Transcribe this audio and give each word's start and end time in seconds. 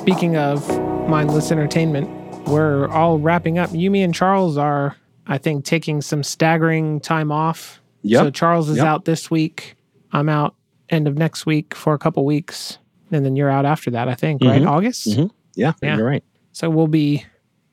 speaking 0.00 0.34
of 0.34 0.66
mindless 1.10 1.52
entertainment, 1.52 2.08
we're 2.48 2.88
all 2.88 3.18
wrapping 3.18 3.58
up. 3.58 3.68
Yumi 3.70 4.02
and 4.02 4.14
Charles 4.14 4.56
are, 4.56 4.96
I 5.26 5.36
think, 5.36 5.66
taking 5.66 6.00
some 6.00 6.22
staggering 6.22 7.00
time 7.00 7.30
off. 7.30 7.82
Yep. 8.02 8.22
So 8.24 8.30
Charles 8.30 8.70
is 8.70 8.78
Yep. 8.78 8.86
out 8.86 9.04
this 9.04 9.30
week. 9.30 9.76
I'm 10.10 10.30
out 10.30 10.54
end 10.88 11.06
of 11.06 11.18
next 11.18 11.44
week 11.44 11.74
for 11.74 11.92
a 11.92 11.98
couple 11.98 12.24
weeks. 12.24 12.78
And 13.12 13.26
then 13.26 13.36
you're 13.36 13.50
out 13.50 13.66
after 13.66 13.90
that, 13.90 14.08
I 14.08 14.14
think, 14.14 14.42
right? 14.42 14.62
Mhm. 14.62 14.68
August? 14.70 15.06
Mhm. 15.06 15.30
Yeah, 15.54 15.74
Yeah. 15.82 15.96
you're 15.98 16.06
right. 16.06 16.24
So 16.52 16.70
we'll 16.70 16.86
be 16.88 17.24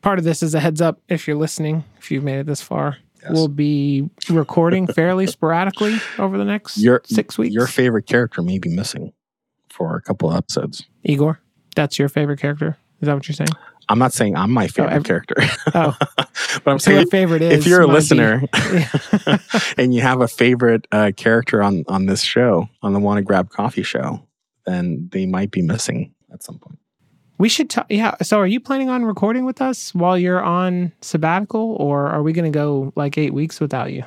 part 0.02 0.20
of 0.20 0.26
this 0.26 0.44
is 0.44 0.54
a 0.54 0.60
heads 0.60 0.82
up 0.82 1.00
if 1.08 1.28
you're 1.28 1.38
listening, 1.38 1.86
if 1.98 2.12
you've 2.12 2.24
made 2.26 2.40
it 2.40 2.46
this 2.46 2.62
far. 2.62 2.98
Yes. 3.24 3.32
We'll 3.32 3.48
be 3.48 4.10
recording 4.30 4.86
fairly 4.86 5.28
sporadically 5.28 5.96
over 6.20 6.38
the 6.38 6.46
next 6.46 6.78
Your 6.78 7.02
six 7.06 7.38
weeks. 7.38 7.54
Your 7.56 7.68
favorite 7.68 8.06
character 8.06 8.42
may 8.42 8.60
be 8.60 8.70
missing 8.70 9.14
for 9.70 9.96
a 9.96 10.02
couple 10.02 10.30
of 10.30 10.36
episodes. 10.36 10.86
Igor, 11.04 11.40
that's 11.78 11.98
your 11.98 12.10
favorite 12.10 12.40
character. 12.42 12.78
Is 13.00 13.06
that 13.06 13.14
what 13.14 13.28
you're 13.28 13.36
saying? 13.36 13.50
I'm 13.90 14.00
not 14.00 14.12
saying 14.12 14.36
I'm 14.36 14.52
my 14.52 14.68
favorite 14.68 14.94
ev- 14.96 15.04
character, 15.06 15.36
Oh, 15.74 15.96
but 16.18 16.68
I'm 16.68 16.80
so 16.80 16.92
your 16.92 17.00
saying 17.02 17.08
favorite 17.10 17.42
is. 17.42 17.60
if 17.66 17.68
you're 17.70 17.82
a 17.82 17.88
listener 17.88 18.44
Yeah. 18.54 19.38
and 19.78 19.94
you 19.94 20.02
have 20.02 20.20
a 20.20 20.28
favorite 20.28 20.86
uh, 20.92 21.12
character 21.16 21.64
on 21.64 21.86
on 21.88 22.06
this 22.08 22.22
show, 22.22 22.68
on 22.82 22.92
the 22.94 23.00
Want 23.00 23.18
to 23.20 23.22
Grab 23.24 23.50
Coffee 23.50 23.84
show, 23.84 24.28
then 24.66 25.08
they 25.14 25.26
might 25.26 25.52
be 25.52 25.62
missing 25.62 26.14
at 26.34 26.44
some 26.44 26.60
point. 26.60 26.80
we 27.38 27.48
should 27.48 27.70
talk. 27.70 27.86
Yeah. 27.90 28.16
So 28.24 28.40
are 28.40 28.48
you 28.48 28.60
planning 28.60 28.90
on 28.90 29.06
recording 29.06 29.46
with 29.46 29.62
us 29.62 29.94
while 29.96 30.18
you're 30.18 30.44
on 30.44 30.92
sabbatical, 31.02 31.78
or 31.80 32.08
are 32.08 32.24
we 32.24 32.34
going 32.34 32.52
to 32.52 32.56
go 32.58 32.92
like 32.98 33.18
eight 33.18 33.34
weeks 33.34 33.62
without 33.62 33.94
you? 33.94 34.04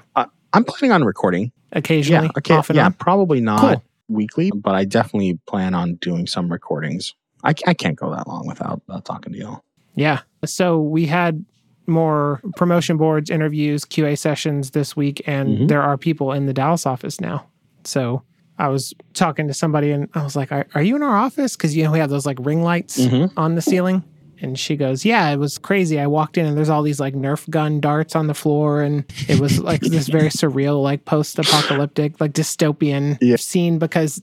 I'm 0.52 0.64
planning 0.64 0.92
on 0.92 1.04
recording. 1.04 1.52
Occasionally, 1.72 2.26
yeah, 2.26 2.32
okay, 2.58 2.74
yeah, 2.74 2.86
on. 2.86 2.92
probably 2.94 3.40
not 3.40 3.60
Cool. 3.60 3.82
weekly, 4.08 4.50
but 4.52 4.74
I 4.74 4.84
definitely 4.84 5.38
plan 5.46 5.72
on 5.72 5.94
doing 6.02 6.26
some 6.26 6.50
recordings. 6.50 7.14
I, 7.44 7.54
I 7.66 7.74
can't 7.74 7.96
go 7.96 8.10
that 8.14 8.26
long 8.28 8.46
without 8.46 8.82
uh, 8.88 9.00
talking 9.00 9.32
to 9.32 9.38
y'all. 9.38 9.64
Yeah. 9.94 10.20
So 10.44 10.80
we 10.80 11.06
had 11.06 11.44
more 11.86 12.40
promotion 12.56 12.96
boards, 12.96 13.30
interviews, 13.30 13.84
QA 13.84 14.16
sessions 14.18 14.70
this 14.70 14.96
week, 14.96 15.22
and 15.26 15.48
Mhm. 15.58 15.68
there 15.68 15.82
are 15.82 15.96
people 15.98 16.32
in 16.32 16.46
the 16.46 16.52
Dallas 16.52 16.86
office 16.86 17.20
now. 17.20 17.46
So 17.84 18.22
I 18.58 18.68
was 18.68 18.94
talking 19.14 19.48
to 19.48 19.54
somebody 19.54 19.90
and 19.90 20.08
I 20.14 20.22
was 20.22 20.36
like, 20.36 20.52
Are, 20.52 20.66
are 20.74 20.82
you 20.82 20.94
in 20.96 21.02
our 21.02 21.16
office? 21.16 21.56
Because, 21.56 21.74
you 21.76 21.82
know, 21.82 21.90
we 21.90 21.98
have 21.98 22.10
those 22.10 22.26
like 22.26 22.38
ring 22.40 22.62
lights 22.62 22.98
Mhm. 23.00 23.32
on 23.36 23.54
the 23.54 23.62
ceiling. 23.62 24.04
And 24.42 24.58
she 24.58 24.76
goes, 24.76 25.04
Yeah, 25.04 25.28
it 25.30 25.36
was 25.38 25.58
crazy. 25.58 25.98
I 25.98 26.06
walked 26.06 26.38
in 26.38 26.46
and 26.46 26.56
there's 26.56 26.68
all 26.68 26.82
these 26.82 27.00
like 27.00 27.14
Nerf 27.14 27.48
gun 27.50 27.80
darts 27.80 28.14
on 28.14 28.26
the 28.26 28.34
floor. 28.34 28.82
And 28.82 29.04
it 29.28 29.40
was 29.40 29.58
like 29.60 29.80
this 29.80 30.08
very 30.08 30.28
surreal, 30.28 30.82
like 30.82 31.04
post 31.06 31.38
apocalyptic, 31.38 32.20
like 32.20 32.32
dystopian 32.32 33.18
Yeah. 33.20 33.36
scene 33.36 33.78
because 33.78 34.22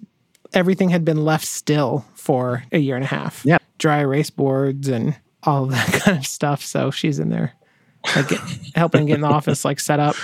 everything 0.53 0.89
had 0.89 1.03
been 1.05 1.23
left 1.25 1.45
still 1.45 2.05
for 2.15 2.63
a 2.71 2.77
year 2.79 2.95
and 2.95 3.03
a 3.03 3.07
half. 3.07 3.43
Yeah. 3.45 3.57
Dry 3.77 3.99
erase 3.99 4.29
boards 4.29 4.87
and 4.87 5.15
all 5.43 5.65
of 5.65 5.71
that 5.71 6.01
kind 6.03 6.17
of 6.17 6.25
stuff. 6.25 6.63
So 6.63 6.91
she's 6.91 7.19
in 7.19 7.29
there, 7.29 7.53
like 8.15 8.29
helping 8.75 9.05
get 9.05 9.15
in 9.15 9.21
the 9.21 9.27
office, 9.27 9.63
like 9.65 9.79
set 9.79 9.99
up. 9.99 10.15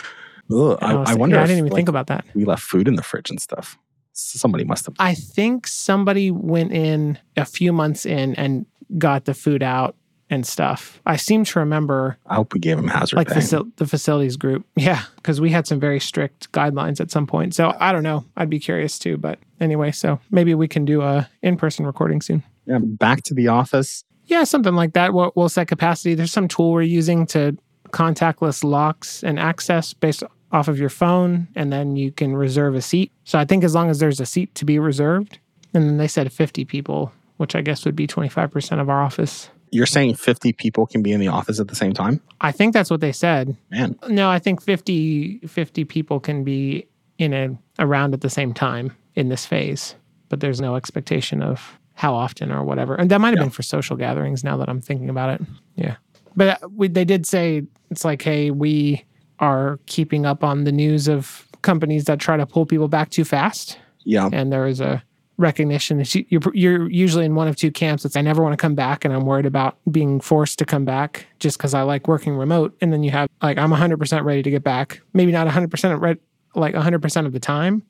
Ugh, 0.51 0.77
And 0.81 0.99
I, 0.99 1.11
I 1.11 1.15
wonder. 1.15 1.35
yeah, 1.37 1.43
I 1.43 1.47
didn't 1.47 1.59
even 1.59 1.69
like, 1.71 1.77
think 1.77 1.89
about 1.89 2.07
that. 2.07 2.25
we 2.35 2.45
left 2.45 2.63
food 2.63 2.87
in 2.87 2.95
the 2.95 3.03
fridge 3.03 3.29
and 3.29 3.39
stuff. 3.41 3.77
Somebody 4.13 4.63
must 4.63 4.85
have. 4.85 4.95
I 4.99 5.15
think 5.15 5.65
somebody 5.65 6.29
went 6.29 6.71
in 6.71 7.17
a 7.37 7.45
few 7.45 7.73
months 7.73 8.05
in 8.05 8.35
and 8.35 8.65
got 8.97 9.25
the 9.25 9.33
food 9.33 9.63
out 9.63 9.95
and 10.29 10.45
stuff. 10.45 11.01
I 11.05 11.15
seem 11.17 11.43
to 11.45 11.59
remember 11.59 12.17
I 12.25 12.35
hope 12.35 12.53
we 12.53 12.59
gave 12.59 12.77
him 12.79 12.87
hazard 12.87 13.17
like 13.17 13.27
pay. 13.27 13.35
facil- 13.39 13.71
the 13.75 13.85
facilities 13.85 14.35
group. 14.37 14.65
Yeah, 14.75 15.03
because 15.17 15.39
we 15.41 15.49
had 15.51 15.67
some 15.67 15.79
very 15.79 15.99
strict 15.99 16.51
guidelines 16.51 16.99
at 16.99 17.11
some 17.11 17.27
point. 17.27 17.53
So 17.55 17.75
I 17.79 17.91
don't 17.91 18.03
know. 18.03 18.25
I'd 18.37 18.49
be 18.49 18.59
curious 18.59 18.97
too. 18.97 19.17
But 19.17 19.39
anyway, 19.59 19.91
so 19.91 20.19
maybe 20.31 20.55
we 20.55 20.67
can 20.67 20.85
do 20.85 21.01
a 21.01 21.29
in-person 21.41 21.85
recording 21.85 22.21
soon. 22.21 22.43
yeah, 22.65 22.79
back 22.81 23.23
to 23.23 23.33
the 23.33 23.47
office. 23.49 24.03
Yeah, 24.25 24.45
something 24.45 24.73
like 24.73 24.93
that. 24.93 25.13
We'll, 25.13 25.33
we'll 25.35 25.49
set 25.49 25.67
capacity. 25.67 26.15
There's 26.15 26.31
some 26.31 26.47
tool 26.47 26.71
we're 26.71 26.81
using 26.83 27.25
to 27.27 27.57
contactless 27.91 28.63
locks 28.63 29.23
and 29.23 29.37
access 29.39 29.93
based 29.93 30.23
off 30.51 30.67
of 30.67 30.79
your 30.79 30.89
phone, 30.89 31.47
and 31.55 31.71
then 31.73 31.95
you 31.95 32.11
can 32.11 32.35
reserve 32.35 32.75
a 32.75 32.81
seat. 32.81 33.11
So 33.23 33.37
I 33.39 33.45
think 33.45 33.63
as 33.63 33.73
long 33.75 33.89
as 33.89 33.99
there's 33.99 34.19
a 34.19 34.25
seat 34.25 34.53
to 34.55 34.65
be 34.65 34.79
reserved, 34.79 35.39
and 35.73 35.83
then 35.83 35.97
they 35.97 36.07
said 36.07 36.31
50 36.31 36.63
people, 36.65 37.11
which 37.37 37.55
I 37.55 37.61
guess 37.61 37.85
would 37.85 37.95
be 37.95 38.07
25% 38.07 38.79
of 38.79 38.89
our 38.89 39.01
office. 39.01 39.49
You're 39.73 39.85
saying 39.85 40.15
50 40.15 40.53
people 40.53 40.85
can 40.85 41.01
be 41.01 41.11
in 41.11 41.19
the 41.19 41.27
office 41.27 41.59
at 41.59 41.67
the 41.67 41.75
same 41.75 41.93
time? 41.93 42.21
I 42.41 42.51
think 42.51 42.73
that's 42.73 42.89
what 42.91 43.01
they 43.01 43.11
said. 43.11 43.55
Man, 43.71 43.97
No, 44.07 44.29
I 44.29 44.39
think 44.39 44.61
50, 44.61 45.39
50 45.47 45.83
people 45.85 46.19
can 46.19 46.43
be 46.43 46.87
in 47.17 47.33
a 47.33 47.57
around 47.79 48.13
at 48.13 48.21
the 48.21 48.29
same 48.29 48.53
time 48.53 48.91
in 49.15 49.29
this 49.29 49.45
phase, 49.45 49.95
but 50.29 50.39
there's 50.39 50.61
no 50.61 50.75
expectation 50.75 51.41
of 51.41 51.79
how 51.95 52.13
often 52.13 52.51
or 52.51 52.63
whatever. 52.63 52.95
And 52.95 53.09
that 53.11 53.19
might 53.21 53.29
have 53.29 53.37
Yeah. 53.37 53.43
been 53.43 53.49
for 53.51 53.63
social 53.63 53.95
gatherings 53.97 54.43
now 54.43 54.57
that 54.57 54.69
I'm 54.69 54.81
thinking 54.81 55.09
about 55.09 55.29
it. 55.41 55.47
Yeah. 55.75 55.95
But 56.35 56.63
uh, 56.63 56.67
we, 56.75 56.87
they 56.87 57.05
did 57.05 57.25
say 57.25 57.63
it's 57.91 58.03
like, 58.05 58.21
hey, 58.21 58.51
we 58.51 59.05
are 59.39 59.79
keeping 59.87 60.25
up 60.25 60.43
on 60.43 60.63
the 60.63 60.71
news 60.71 61.07
of 61.07 61.47
companies 61.61 62.05
that 62.05 62.19
try 62.19 62.37
to 62.37 62.45
pull 62.45 62.65
people 62.65 62.87
back 62.87 63.09
too 63.09 63.23
fast. 63.25 63.77
yeah. 64.03 64.29
And 64.33 64.51
there 64.51 64.67
is 64.67 64.79
a 64.81 65.03
recognition 65.37 65.97
that 65.97 66.13
you- 66.13 66.25
you're, 66.29 66.41
you're 66.53 66.89
usually 66.91 67.25
in 67.25 67.35
one 67.35 67.47
of 67.47 67.55
two 67.55 67.71
camps. 67.71 68.05
It's 68.05 68.15
I 68.15 68.21
never 68.21 68.41
want 68.43 68.53
to 68.53 68.57
come 68.57 68.75
back 68.75 69.03
and 69.03 69.13
I'm 69.13 69.25
worried 69.25 69.45
about 69.45 69.77
being 69.91 70.19
forced 70.19 70.59
to 70.59 70.65
come 70.65 70.85
back 70.85 71.25
just 71.39 71.57
because 71.57 71.73
I 71.73 71.81
like 71.81 72.07
working 72.07 72.35
remote. 72.35 72.75
And 72.81 72.93
then 72.93 73.03
you 73.03 73.11
have 73.11 73.27
like, 73.41 73.57
I'm 73.57 73.71
100% 73.71 74.23
ready 74.23 74.43
to 74.43 74.51
get 74.51 74.63
back. 74.63 75.01
Maybe 75.13 75.31
not 75.31 75.47
100% 75.47 75.99
ready, 75.99 76.19
like 76.55 76.75
100% 76.75 77.25
of 77.25 77.33
the 77.33 77.39
time, 77.39 77.83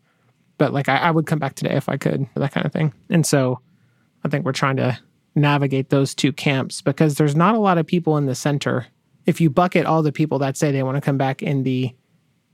but 0.58 0.72
like 0.74 0.88
I, 0.88 0.98
I 0.98 1.12
would 1.12 1.26
come 1.26 1.40
back 1.40 1.56
today 1.56 1.76
if 1.76 1.90
I 1.90 1.98
could, 1.98 2.26
that 2.36 2.52
kind 2.54 2.66
of 2.66 2.72
thing. 2.72 2.94
And 3.10 3.26
so 3.26 3.60
I 4.24 4.30
think 4.30 4.46
we're 4.46 4.54
trying 4.54 4.78
to 4.78 4.98
navigate 5.36 5.90
those 5.90 6.16
two 6.16 6.32
camps 6.32 6.82
because 6.82 7.16
there's 7.16 7.36
not 7.36 7.56
a 7.56 7.60
lot 7.60 7.78
of 7.78 7.86
people 7.86 8.16
in 8.18 8.26
the 8.26 8.36
center. 8.36 8.86
If 9.26 9.42
you 9.42 9.50
bucket 9.50 9.86
all 9.86 10.02
the 10.02 10.12
people 10.12 10.40
that 10.40 10.56
say 10.56 10.72
they 10.72 10.84
want 10.84 10.96
to 10.96 11.02
come 11.02 11.18
back 11.18 11.42
in 11.44 11.64
the, 11.64 11.94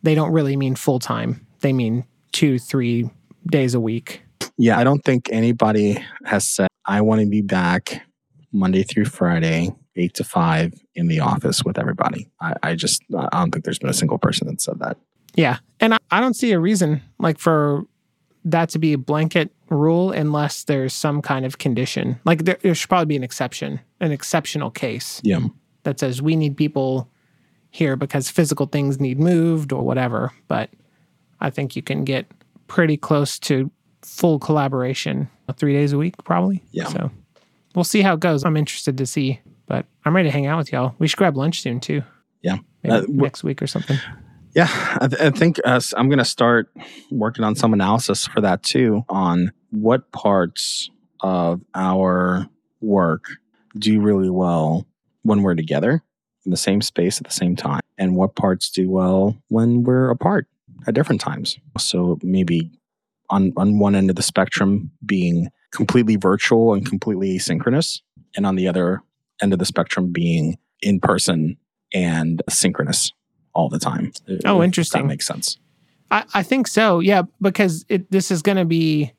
they 0.01 0.15
don't 0.15 0.31
really 0.31 0.55
mean 0.57 0.75
full 0.75 0.97
time. 0.99 1.45
They 1.59 1.73
mean 1.73 2.05
two, 2.31 2.57
three 2.57 3.09
days 3.51 3.73
a 3.75 3.79
week. 3.79 4.23
Yeah, 4.59 4.77
I 4.77 4.83
don't 4.83 5.03
think 5.03 5.29
anybody 5.31 6.03
has 6.25 6.47
said, 6.47 6.67
I 6.85 6.99
want 7.01 7.21
to 7.21 7.27
be 7.27 7.41
back 7.41 8.01
Monday 8.51 8.83
through 8.83 9.05
Friday, 9.05 9.69
eight 9.95 10.13
to 10.15 10.23
five 10.25 10.73
in 10.95 11.07
the 11.07 11.21
office 11.21 11.63
with 11.63 11.79
everybody. 11.79 12.29
I, 12.41 12.53
I 12.61 12.75
just, 12.75 13.01
I 13.17 13.29
don't 13.39 13.51
think 13.51 13.63
there's 13.63 13.79
been 13.79 13.89
a 13.89 13.93
single 13.93 14.17
person 14.17 14.47
that 14.47 14.59
said 14.59 14.79
that. 14.79 14.97
Yeah. 15.35 15.59
And 15.79 15.93
I, 15.93 15.97
I 16.11 16.19
don't 16.19 16.33
see 16.35 16.51
a 16.51 16.59
reason 16.59 17.01
like 17.19 17.39
for 17.39 17.83
that 18.43 18.67
to 18.69 18.79
be 18.79 18.93
a 18.93 18.97
blanket 18.97 19.51
rule 19.69 20.11
unless 20.11 20.65
there's 20.65 20.93
some 20.93 21.21
kind 21.21 21.45
of 21.45 21.57
condition. 21.57 22.19
Like 22.25 22.43
there, 22.43 22.57
there 22.61 22.75
should 22.75 22.89
probably 22.89 23.05
be 23.05 23.15
an 23.15 23.23
exception, 23.23 23.79
an 24.01 24.11
exceptional 24.11 24.71
case 24.71 25.21
Yeah. 25.23 25.39
that 25.83 25.99
says 25.99 26.21
we 26.21 26.35
need 26.35 26.57
people 26.57 27.07
here 27.69 27.95
because 27.95 28.29
physical 28.29 28.65
things 28.65 28.99
need 28.99 29.19
moved 29.19 29.71
or 29.71 29.83
whatever. 29.83 30.33
But 30.49 30.69
I 31.39 31.49
think 31.49 31.75
you 31.77 31.81
can 31.81 32.03
get 32.03 32.25
pretty 32.67 32.97
close 32.97 33.39
to 33.39 33.71
full 34.01 34.39
collaboration 34.39 35.29
three 35.55 35.73
days 35.73 35.93
a 35.93 35.97
week, 35.97 36.15
probably. 36.23 36.63
Yeah. 36.71 36.85
So 36.87 37.11
we'll 37.75 37.83
see 37.83 38.01
how 38.01 38.13
it 38.13 38.19
goes. 38.19 38.43
I'm 38.45 38.57
interested 38.57 38.97
to 38.97 39.05
see, 39.05 39.39
but 39.67 39.85
I'm 40.05 40.15
ready 40.15 40.29
to 40.29 40.33
hang 40.33 40.45
out 40.45 40.57
with 40.57 40.71
y'all. 40.71 40.95
We 40.99 41.07
should 41.07 41.17
grab 41.17 41.37
lunch 41.37 41.61
soon 41.61 41.79
too. 41.79 42.03
Yeah. 42.41 42.57
Maybe 42.83 42.95
Uh, 42.95 43.03
next 43.07 43.43
week 43.43 43.61
or 43.61 43.67
something. 43.67 43.97
Yeah, 44.55 44.67
I, 44.99 45.07
th- 45.07 45.21
I 45.21 45.29
think 45.29 45.59
uh, 45.63 45.79
I'm 45.95 46.09
going 46.09 46.17
to 46.19 46.25
start 46.25 46.71
working 47.11 47.43
on 47.43 47.55
some 47.55 47.71
analysis 47.73 48.25
for 48.25 48.41
that 48.41 48.63
too 48.63 49.03
on 49.07 49.51
what 49.69 50.11
parts 50.11 50.89
of 51.21 51.61
our 51.75 52.47
work 52.81 53.25
do 53.77 54.01
really 54.01 54.29
well 54.31 54.87
when 55.21 55.43
we're 55.43 55.53
together 55.53 56.01
in 56.45 56.51
the 56.51 56.57
same 56.57 56.81
space 56.81 57.19
at 57.19 57.25
the 57.27 57.33
same 57.33 57.55
time, 57.55 57.81
and 57.97 58.15
what 58.15 58.33
parts 58.35 58.71
do 58.71 58.89
well 58.89 59.37
when 59.49 59.83
we're 59.83 60.09
apart 60.09 60.47
at 60.87 60.95
different 60.95 61.21
times. 61.21 61.59
So 61.77 62.17
maybe 62.23 62.71
on 63.29 63.53
on 63.57 63.79
one 63.79 63.95
end 63.95 64.09
of 64.09 64.15
the 64.15 64.21
spectrum 64.21 64.91
being 65.05 65.49
completely 65.71 66.15
virtual 66.15 66.73
and 66.73 66.85
completely 66.85 67.37
asynchronous, 67.37 68.01
and 68.35 68.45
on 68.45 68.55
the 68.55 68.67
other 68.67 69.01
end 69.41 69.53
of 69.53 69.59
the 69.59 69.65
spectrum 69.65 70.11
being 70.11 70.57
in 70.81 70.99
person 70.99 71.57
and 71.93 72.41
synchronous 72.49 73.13
all 73.53 73.69
the 73.69 73.79
time. 73.79 74.11
Oh, 74.45 74.61
interesting. 74.63 75.01
That 75.01 75.07
makes 75.07 75.25
sense. 75.25 75.57
I, 76.11 76.23
I 76.33 76.43
think 76.43 76.67
so. 76.67 76.99
Yeah, 76.99 77.23
because 77.41 77.85
it, 77.89 78.09
this 78.11 78.31
is 78.31 78.41
going 78.41 78.57
to 78.57 78.65
be 78.65 79.13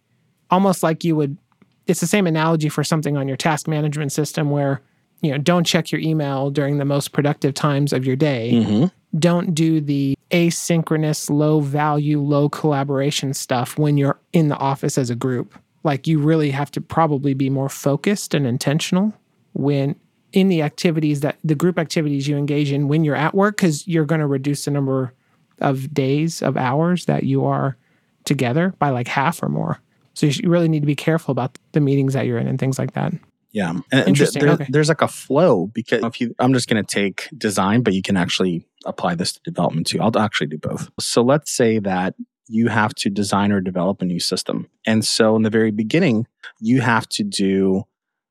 almost 0.51 0.83
like 0.83 1.05
you 1.05 1.17
would. 1.17 1.37
It's 1.87 2.01
the 2.01 2.07
same 2.07 2.27
analogy 2.27 2.69
for 2.69 2.85
something 2.85 3.17
on 3.17 3.27
your 3.27 3.37
task 3.37 3.67
management 3.67 4.13
system 4.13 4.51
where 4.51 4.81
you 5.23 5.31
know 5.31 5.39
don't 5.39 5.65
check 5.65 5.93
your 5.93 6.01
email 6.01 6.51
during 6.51 6.79
the 6.79 6.85
most 6.85 7.13
productive 7.13 7.55
times 7.55 7.93
of 7.93 8.05
your 8.05 8.17
day. 8.17 8.53
Mm-hmm. 8.55 9.19
Don't 9.19 9.55
do 9.55 9.81
the 9.81 10.17
asynchronous, 10.31 11.31
low 11.31 11.61
value, 11.61 12.21
low 12.21 12.49
collaboration 12.49 13.35
stuff 13.35 13.79
when 13.79 13.97
you're 13.97 14.19
in 14.33 14.49
the 14.49 14.57
office 14.57 14.97
as 14.97 15.11
a 15.11 15.17
group. 15.17 15.59
Like 15.83 16.07
you 16.07 16.19
really 16.19 16.51
have 16.51 16.71
to 16.73 16.81
probably 16.81 17.35
be 17.35 17.51
more 17.51 17.69
focused 17.69 18.35
and 18.35 18.47
intentional 18.47 19.15
when 19.53 19.97
in 20.33 20.49
the 20.49 20.63
activities 20.63 21.21
that 21.21 21.39
the 21.43 21.55
group 21.55 21.79
activities 21.79 22.29
you 22.29 22.37
engage 22.37 22.71
in 22.71 22.89
when 22.89 23.05
you're 23.05 23.17
at 23.17 23.35
work 23.35 23.57
because 23.57 23.87
you're 23.89 24.05
going 24.05 24.21
to 24.21 24.27
reduce 24.27 24.65
the 24.65 24.71
number 24.71 25.13
of 25.61 25.93
days 25.93 26.43
of 26.43 26.57
hours 26.57 27.07
that 27.07 27.25
you 27.25 27.45
are 27.45 27.77
together 28.25 28.75
by 28.79 28.91
like 28.91 29.09
half 29.09 29.43
or 29.43 29.49
more. 29.49 29.81
So 30.15 30.27
you, 30.27 30.51
really 30.51 30.69
need 30.69 30.81
to 30.81 30.87
be 30.87 30.95
careful 30.95 31.33
about 31.33 31.59
the 31.73 31.81
meetings 31.81 32.15
that 32.15 32.27
you're 32.27 32.39
in 32.39 32.47
and 32.47 32.59
things 32.59 32.79
like 32.79 32.93
that. 32.93 33.13
Yeah. 33.53 33.71
And 33.71 33.85
th- 33.91 34.07
Interesting, 34.07 34.45
there- 34.45 34.53
okay. 34.55 34.67
There's 34.69 34.89
like 34.89 35.03
a 35.03 35.09
flow 35.09 35.67
because 35.67 36.05
if 36.05 36.21
you, 36.21 36.35
I'm 36.39 36.53
just 36.53 36.69
going 36.69 36.85
to 36.85 36.95
take 36.95 37.29
design, 37.37 37.83
but 37.83 37.95
you 37.95 38.03
can 38.03 38.17
actually 38.17 38.67
apply 38.87 39.15
this 39.15 39.33
to 39.33 39.41
development 39.45 39.87
too. 39.87 40.01
I'll 40.01 40.17
actually 40.19 40.49
do 40.49 40.59
both. 40.59 40.91
So 40.99 41.23
let's 41.23 41.51
say 41.51 41.79
that 41.81 42.15
you 42.49 42.69
have 42.69 42.95
to 42.97 43.11
design 43.11 43.53
or 43.53 43.61
develop 43.61 44.03
a 44.03 44.05
new 44.05 44.19
system. 44.19 44.69
And 44.87 45.05
so 45.05 45.37
in 45.37 45.43
the 45.43 45.51
very 45.51 45.71
beginning, 45.71 46.27
you 46.59 46.81
have 46.81 47.09
to 47.11 47.23
do 47.23 47.85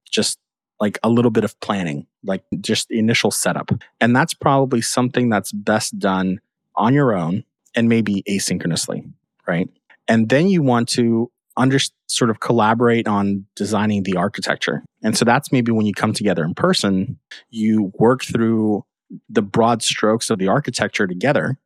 just 0.09 0.39
like 0.79 0.97
a 1.03 1.09
little 1.09 1.31
bit 1.31 1.43
of 1.43 1.59
planning, 1.59 2.07
like 2.23 2.43
just 2.59 2.89
the 2.89 2.99
initial 2.99 3.31
setup. 3.31 3.71
And 4.01 4.15
that's 4.15 4.33
probably 4.33 4.81
something 4.81 5.29
that's 5.29 5.51
best 5.51 5.99
done 5.99 6.39
on 6.75 6.93
your 6.93 7.15
own 7.15 7.43
and 7.75 7.87
maybe 7.87 8.23
asynchronously, 8.27 9.11
right? 9.47 9.69
And 10.07 10.29
then 10.29 10.47
you 10.47 10.61
want 10.61 10.89
to 10.89 11.31
under 11.55 11.77
sort 12.07 12.29
of 12.29 12.39
collaborate 12.39 13.07
on 13.07 13.45
designing 13.55 14.03
the 14.03 14.15
architecture. 14.15 14.83
And 15.03 15.17
so 15.17 15.25
that's 15.25 15.51
maybe 15.51 15.71
when 15.71 15.85
you 15.85 15.93
come 15.93 16.13
together 16.13 16.43
in 16.43 16.55
person, 16.55 17.19
you 17.49 17.91
work 17.99 18.23
through 18.23 18.85
the 19.29 19.41
broad 19.41 19.81
strokes 19.81 20.29
of 20.29 20.39
the 20.39 20.47
architecture 20.47 21.07
together, 21.07 21.57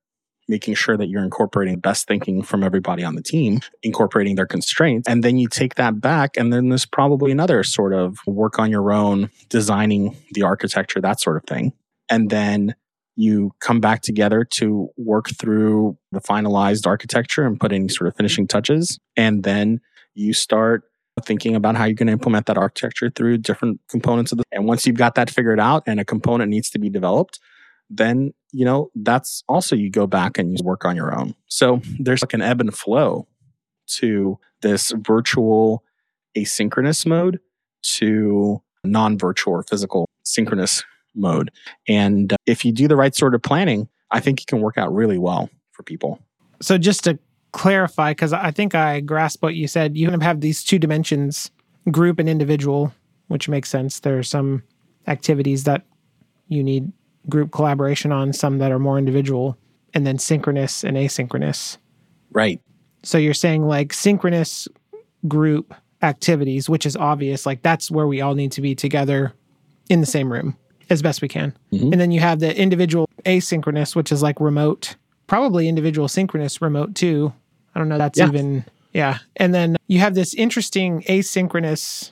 making 0.48 0.75
sure 0.75 0.98
that 0.98 1.07
you're 1.07 1.24
incorporating 1.24 1.80
best 1.80 2.07
thinking 2.07 2.42
from 2.42 2.63
everybody 2.63 3.04
on 3.04 3.16
the 3.16 3.24
team, 3.24 3.60
incorporating 3.81 4.36
their 4.36 4.45
constraints. 4.45 5.07
And 5.07 5.24
then 5.24 5.38
you 5.38 5.48
take 5.48 5.75
that 5.75 6.01
back. 6.01 6.38
And 6.38 6.51
then 6.51 6.69
there's 6.69 6.86
probably 6.86 7.31
another 7.31 7.63
sort 7.63 7.94
of 7.94 8.19
work 8.28 8.60
on 8.60 8.69
your 8.69 8.92
own, 8.92 9.30
designing 9.50 10.16
the 10.34 10.44
architecture, 10.44 11.01
that 11.01 11.19
sort 11.19 11.38
of 11.38 11.44
thing. 11.44 11.74
And 12.10 12.30
then 12.30 12.75
you 13.16 13.51
come 13.60 13.80
back 13.80 14.01
together 14.01 14.44
to 14.44 14.90
work 14.98 15.30
through 15.30 15.98
the 16.12 16.19
finalized 16.19 16.88
architecture 16.88 17.45
and 17.45 17.60
put 17.60 17.72
any 17.72 17.88
sort 17.88 18.07
of 18.07 18.16
finishing 18.16 18.48
touches. 18.48 19.00
And 19.16 19.44
then 19.44 19.81
you 20.16 20.34
start 20.34 20.84
thinking 21.21 21.56
about 21.56 21.75
how 21.75 21.86
you're 21.86 21.94
going 21.94 22.07
to 22.07 22.13
implement 22.13 22.45
that 22.48 22.57
architecture 22.57 23.10
through 23.10 23.38
different 23.38 23.80
components 23.88 24.31
of 24.31 24.38
the 24.38 24.44
and 24.51 24.65
once 24.65 24.86
you've 24.88 24.98
got 24.98 25.15
that 25.15 25.30
figured 25.30 25.60
out 25.60 25.83
and 25.86 26.00
a 26.00 26.06
component 26.06 26.50
needs 26.50 26.69
to 26.69 26.80
be 26.80 26.89
developed 26.89 27.39
then 27.89 28.33
you 28.51 28.65
know 28.65 28.89
that's 28.95 29.44
also 29.48 29.75
you 29.75 29.89
go 29.89 30.07
back 30.07 30.38
and 30.38 30.57
you 30.57 30.63
work 30.63 30.86
on 30.86 30.95
your 30.95 31.18
own. 31.18 31.36
So 31.48 31.81
there's 32.00 32.21
like 32.21 32.33
an 32.33 32.42
ebb 32.42 32.62
and 32.62 32.74
flow 32.74 33.27
to 33.88 34.39
this 34.62 34.92
virtual 34.98 35.83
asynchronous 36.38 37.06
mode 37.06 37.39
to 37.83 38.62
non-virtual 38.83 39.54
or 39.54 39.63
physical 39.63 40.07
synchronous 40.24 40.83
mode. 41.16 41.51
And 41.88 42.33
uh, 42.33 42.38
if 42.45 42.66
you 42.66 42.71
do 42.71 42.88
the 42.88 42.95
right 42.95 43.16
sort 43.16 43.36
of 43.36 43.42
planning 43.42 43.88
i 44.12 44.19
think 44.19 44.42
it 44.42 44.48
can 44.48 44.62
work 44.62 44.77
out 44.77 44.94
really 44.94 45.18
well 45.18 45.50
for 45.71 45.83
people. 45.83 46.19
So 46.62 46.77
just 46.77 47.04
to 47.06 47.19
clarify, 47.54 48.12
because 48.12 48.34
I 48.34 48.52
think 48.52 48.76
I 48.76 49.00
grasp 49.00 49.42
what 49.42 49.56
you 49.56 49.68
said, 49.68 49.96
you 49.96 50.10
have 50.10 50.42
these 50.42 50.64
two 50.64 50.78
dimensions, 50.78 51.50
group 51.92 52.20
and 52.20 52.28
individual, 52.28 52.94
which 53.28 53.48
makes 53.48 53.70
sense. 53.70 54.02
There 54.02 54.18
are 54.18 54.24
some 54.24 54.64
activities 55.08 55.64
that 55.64 55.84
you 56.48 56.64
need 56.64 56.92
group 57.30 57.52
collaboration 57.52 58.12
on, 58.12 58.34
some 58.34 58.58
that 58.58 58.72
are 58.72 58.80
more 58.80 58.98
individual, 58.98 59.58
and 59.94 60.06
then 60.06 60.18
synchronous 60.18 60.84
and 60.84 60.98
asynchronous. 60.98 61.78
right 62.32 62.60
So 63.04 63.18
you're 63.18 63.34
saying 63.34 63.68
like 63.68 63.94
synchronous 63.94 64.68
group 65.28 65.74
activities, 66.02 66.70
which 66.70 66.86
is 66.86 66.98
obvious, 66.98 67.46
like 67.46 67.62
that's 67.62 67.92
where 67.92 68.08
we 68.08 68.20
all 68.20 68.36
need 68.36 68.52
to 68.54 68.62
be 68.62 68.76
together 68.76 69.34
in 69.90 70.00
the 70.02 70.06
same 70.06 70.32
room 70.32 70.58
as 70.90 71.02
best 71.02 71.22
we 71.22 71.28
can. 71.28 71.54
Mhm. 71.72 71.92
And 71.92 72.02
then 72.02 72.12
you 72.12 72.20
have 72.20 72.40
the 72.40 72.58
individual 72.60 73.08
asynchronous, 73.26 73.96
which 73.96 74.12
is 74.12 74.22
like 74.22 74.40
remote, 74.40 74.96
probably 75.28 75.68
individual 75.68 76.08
synchronous 76.08 76.62
remote 76.62 76.96
too. 76.96 77.34
I 77.75 77.80
don't 77.80 77.90
know. 77.90 77.98
That's 77.98 78.20
Yeah. 78.20 78.28
even, 78.28 78.66
yeah. 78.94 79.18
And 79.38 79.54
then 79.54 79.78
you 79.88 80.00
have 80.00 80.16
this 80.16 80.34
interesting 80.34 81.02
asynchronous 81.04 82.12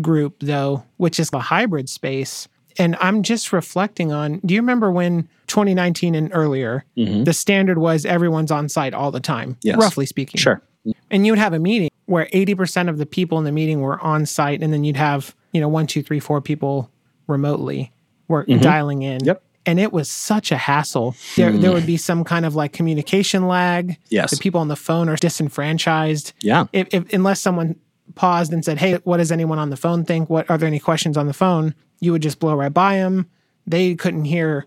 group 0.00 0.36
though, 0.40 0.84
which 0.96 1.18
is 1.20 1.30
the 1.30 1.40
hybrid 1.40 1.88
space. 1.88 2.48
And 2.78 2.96
I'm 3.00 3.22
just 3.22 3.52
reflecting 3.52 4.12
on, 4.12 4.40
do 4.46 4.54
you 4.54 4.60
remember 4.60 4.90
when 4.90 5.28
2019 5.48 6.14
and 6.14 6.30
earlier, 6.32 6.84
Mhm. 6.96 7.24
the 7.24 7.32
standard 7.32 7.78
was 7.78 8.06
everyone's 8.06 8.50
on 8.52 8.68
site 8.68 8.94
all 8.94 9.10
the 9.10 9.20
time, 9.20 9.56
Yes. 9.62 9.76
roughly 9.78 10.06
speaking? 10.06 10.38
sure 10.38 10.62
and 11.10 11.26
you 11.26 11.32
would 11.32 11.38
have 11.38 11.52
a 11.52 11.58
meeting 11.58 11.90
where 12.06 12.26
80% 12.32 12.88
of 12.88 12.96
the 12.96 13.04
people 13.04 13.36
in 13.36 13.44
the 13.44 13.52
meeting 13.52 13.82
were 13.82 14.00
on 14.00 14.24
site 14.24 14.62
and 14.62 14.72
then 14.72 14.82
you'd 14.82 14.96
have 14.96 15.34
you 15.52 15.60
know 15.60 15.68
one 15.68 15.86
two 15.86 16.02
three 16.02 16.18
four 16.20 16.40
people 16.40 16.88
remotely 17.26 17.92
were 18.28 18.46
Mhm. 18.46 18.62
dialing 18.62 19.02
in 19.02 19.22
Yep. 19.24 19.42
And 19.66 19.78
it 19.78 19.92
was 19.92 20.10
such 20.10 20.50
a 20.52 20.56
hassle 20.56 21.14
there, 21.36 21.52
there 21.52 21.72
would 21.72 21.86
be 21.86 21.96
some 21.96 22.24
kind 22.24 22.44
of 22.46 22.54
like 22.54 22.72
communication 22.72 23.46
lag 23.46 23.96
yes 24.08 24.30
the 24.30 24.36
people 24.36 24.60
on 24.60 24.68
the 24.68 24.76
phone 24.76 25.08
are 25.08 25.16
disenfranchised 25.16 26.32
yeah 26.40 26.66
if, 26.72 26.88
if 26.92 27.12
unless 27.12 27.40
someone 27.40 27.76
paused 28.14 28.52
and 28.52 28.64
said 28.64 28.78
hey 28.78 28.94
what 29.04 29.18
does 29.18 29.30
anyone 29.30 29.58
on 29.58 29.70
the 29.70 29.76
phone 29.76 30.04
think 30.04 30.28
what 30.30 30.48
are 30.50 30.58
there 30.58 30.66
any 30.66 30.78
questions 30.80 31.16
on 31.16 31.26
the 31.26 31.32
phone 31.32 31.74
you 32.00 32.12
would 32.12 32.22
just 32.22 32.38
blow 32.38 32.54
right 32.54 32.72
by 32.74 32.96
them 32.96 33.28
they 33.66 33.94
couldn't 33.94 34.24
hear 34.24 34.66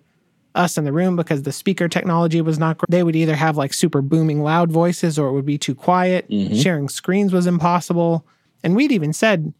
us 0.55 0.77
in 0.77 0.85
the 0.85 0.93
room 0.93 1.15
because 1.15 1.41
the 1.41 1.51
speaker 1.51 1.87
technology 1.89 2.39
was 2.39 2.59
not 2.59 2.77
great. 2.77 2.85
They 2.87 3.01
would 3.01 3.15
either 3.15 3.35
have 3.35 3.57
like 3.57 3.73
super 3.73 4.03
booming 4.03 4.43
loud 4.43 4.71
voices 4.71 5.17
or 5.17 5.27
it 5.29 5.31
would 5.31 5.47
be 5.47 5.57
too 5.57 5.73
quiet. 5.73 6.29
Mhm. 6.29 6.61
Sharing 6.61 6.89
screens 6.89 7.33
was 7.33 7.47
impossible. 7.47 8.23
And 8.63 8.75
we'd 8.75 8.91
even 8.91 9.13
said 9.13 9.51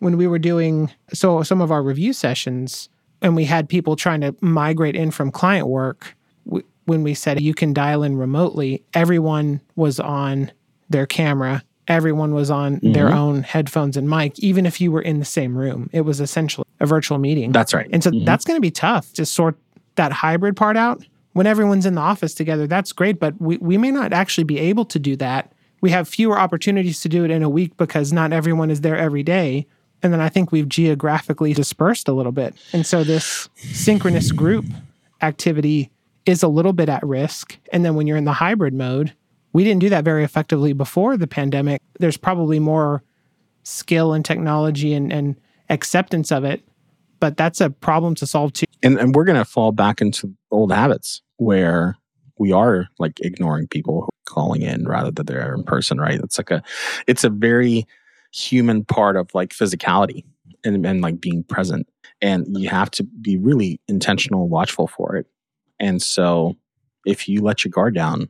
when 0.00 0.18
we 0.18 0.26
were 0.26 0.38
doing 0.38 0.90
so 1.14 1.42
some 1.42 1.62
of 1.62 1.72
our 1.72 1.82
review 1.82 2.12
sessions 2.12 2.90
and 3.22 3.36
we 3.36 3.44
had 3.44 3.68
people 3.68 3.96
trying 3.96 4.20
to 4.20 4.34
migrate 4.40 4.96
in 4.96 5.10
from 5.10 5.30
client 5.30 5.68
work 5.68 6.14
w- 6.46 6.64
when 6.86 7.02
we 7.02 7.14
said 7.14 7.40
you 7.40 7.54
can 7.54 7.72
dial 7.72 8.02
in 8.02 8.16
remotely, 8.16 8.82
everyone 8.94 9.60
was 9.76 10.00
on 10.00 10.50
their 10.90 11.06
camera. 11.06 11.62
Everyone 11.88 12.34
was 12.34 12.50
on 12.50 12.80
their 12.82 13.08
Mhm. 13.08 13.14
own 13.16 13.42
headphones 13.42 13.96
and 13.96 14.08
mic, 14.08 14.38
even 14.38 14.66
if 14.66 14.80
you 14.80 14.92
were 14.92 15.02
in 15.02 15.18
the 15.18 15.24
same 15.24 15.56
room. 15.56 15.88
It 15.92 16.02
was 16.02 16.20
essentially 16.20 16.64
a 16.80 16.86
virtual 16.86 17.18
meeting. 17.18 17.52
that's 17.52 17.72
right 17.72 17.88
And 17.92 18.02
so 18.02 18.10
Mhm. 18.10 18.24
that's 18.24 18.44
going 18.44 18.56
to 18.56 18.60
be 18.60 18.70
tough 18.70 19.12
to 19.14 19.24
sort 19.24 19.56
that 19.96 20.12
hybrid 20.12 20.56
part 20.56 20.76
out. 20.76 21.04
When 21.34 21.46
everyone's 21.46 21.86
in 21.86 21.94
the 21.94 22.00
office 22.00 22.34
together, 22.34 22.66
that's 22.66 22.92
great, 22.92 23.18
but 23.18 23.40
we, 23.40 23.56
we 23.58 23.78
may 23.78 23.90
not 23.90 24.12
actually 24.12 24.44
be 24.44 24.58
able 24.58 24.84
to 24.86 24.98
do 24.98 25.16
that. 25.16 25.52
We 25.80 25.90
have 25.90 26.06
fewer 26.08 26.38
opportunities 26.38 27.00
to 27.00 27.08
do 27.08 27.24
it 27.24 27.30
in 27.30 27.42
a 27.42 27.48
week 27.48 27.76
because 27.76 28.12
not 28.12 28.32
everyone 28.32 28.70
is 28.70 28.82
there 28.82 28.96
every 28.96 29.22
day. 29.22 29.66
And 30.02 30.12
then 30.12 30.20
I 30.20 30.28
think 30.28 30.50
we've 30.52 30.68
geographically 30.68 31.52
dispersed 31.52 32.08
a 32.08 32.12
little 32.12 32.32
bit. 32.32 32.54
And 32.72 32.84
so 32.86 33.04
this 33.04 33.48
synchronous 33.56 34.32
group 34.32 34.64
activity 35.20 35.90
is 36.26 36.42
a 36.42 36.48
little 36.48 36.72
bit 36.72 36.88
at 36.88 37.02
risk. 37.04 37.58
And 37.72 37.84
then 37.84 37.94
when 37.94 38.06
you're 38.06 38.16
in 38.16 38.24
the 38.24 38.32
hybrid 38.32 38.74
mode, 38.74 39.12
we 39.52 39.64
didn't 39.64 39.80
do 39.80 39.88
that 39.90 40.04
very 40.04 40.24
effectively 40.24 40.72
before 40.72 41.16
the 41.16 41.26
pandemic. 41.26 41.80
There's 41.98 42.16
probably 42.16 42.58
more 42.58 43.02
skill 43.64 44.12
and 44.12 44.24
technology 44.24 44.92
and, 44.94 45.12
and 45.12 45.36
acceptance 45.68 46.32
of 46.32 46.44
it, 46.44 46.62
but 47.20 47.36
that's 47.36 47.60
a 47.60 47.70
problem 47.70 48.14
to 48.16 48.26
solve 48.26 48.52
too. 48.52 48.66
and 48.82 48.98
and 48.98 49.14
we're 49.14 49.24
going 49.24 49.38
to 49.38 49.44
fall 49.44 49.72
back 49.72 50.00
into 50.00 50.34
old 50.50 50.72
habits 50.72 51.22
where 51.36 51.96
we 52.38 52.50
are 52.52 52.88
like 52.98 53.20
ignoring 53.20 53.68
people 53.68 54.00
who 54.00 54.06
are 54.06 54.34
calling 54.34 54.62
in 54.62 54.84
rather 54.84 55.10
than 55.10 55.26
they're 55.26 55.54
in 55.54 55.62
person 55.62 55.98
right 55.98 56.18
it's 56.20 56.38
like 56.38 56.50
a 56.50 56.62
it's 57.06 57.22
a 57.22 57.30
very 57.30 57.86
human 58.32 58.84
part 58.84 59.16
of 59.16 59.34
like 59.34 59.50
physicality 59.50 60.24
and, 60.64 60.84
and 60.84 61.00
like 61.00 61.20
being 61.20 61.44
present. 61.44 61.88
And 62.20 62.46
you 62.58 62.68
have 62.68 62.90
to 62.92 63.04
be 63.04 63.36
really 63.36 63.80
intentional 63.88 64.42
and 64.42 64.50
watchful 64.50 64.86
for 64.86 65.16
it. 65.16 65.26
And 65.80 66.00
so 66.00 66.56
if 67.04 67.28
you 67.28 67.42
let 67.42 67.64
your 67.64 67.70
guard 67.70 67.94
down 67.94 68.28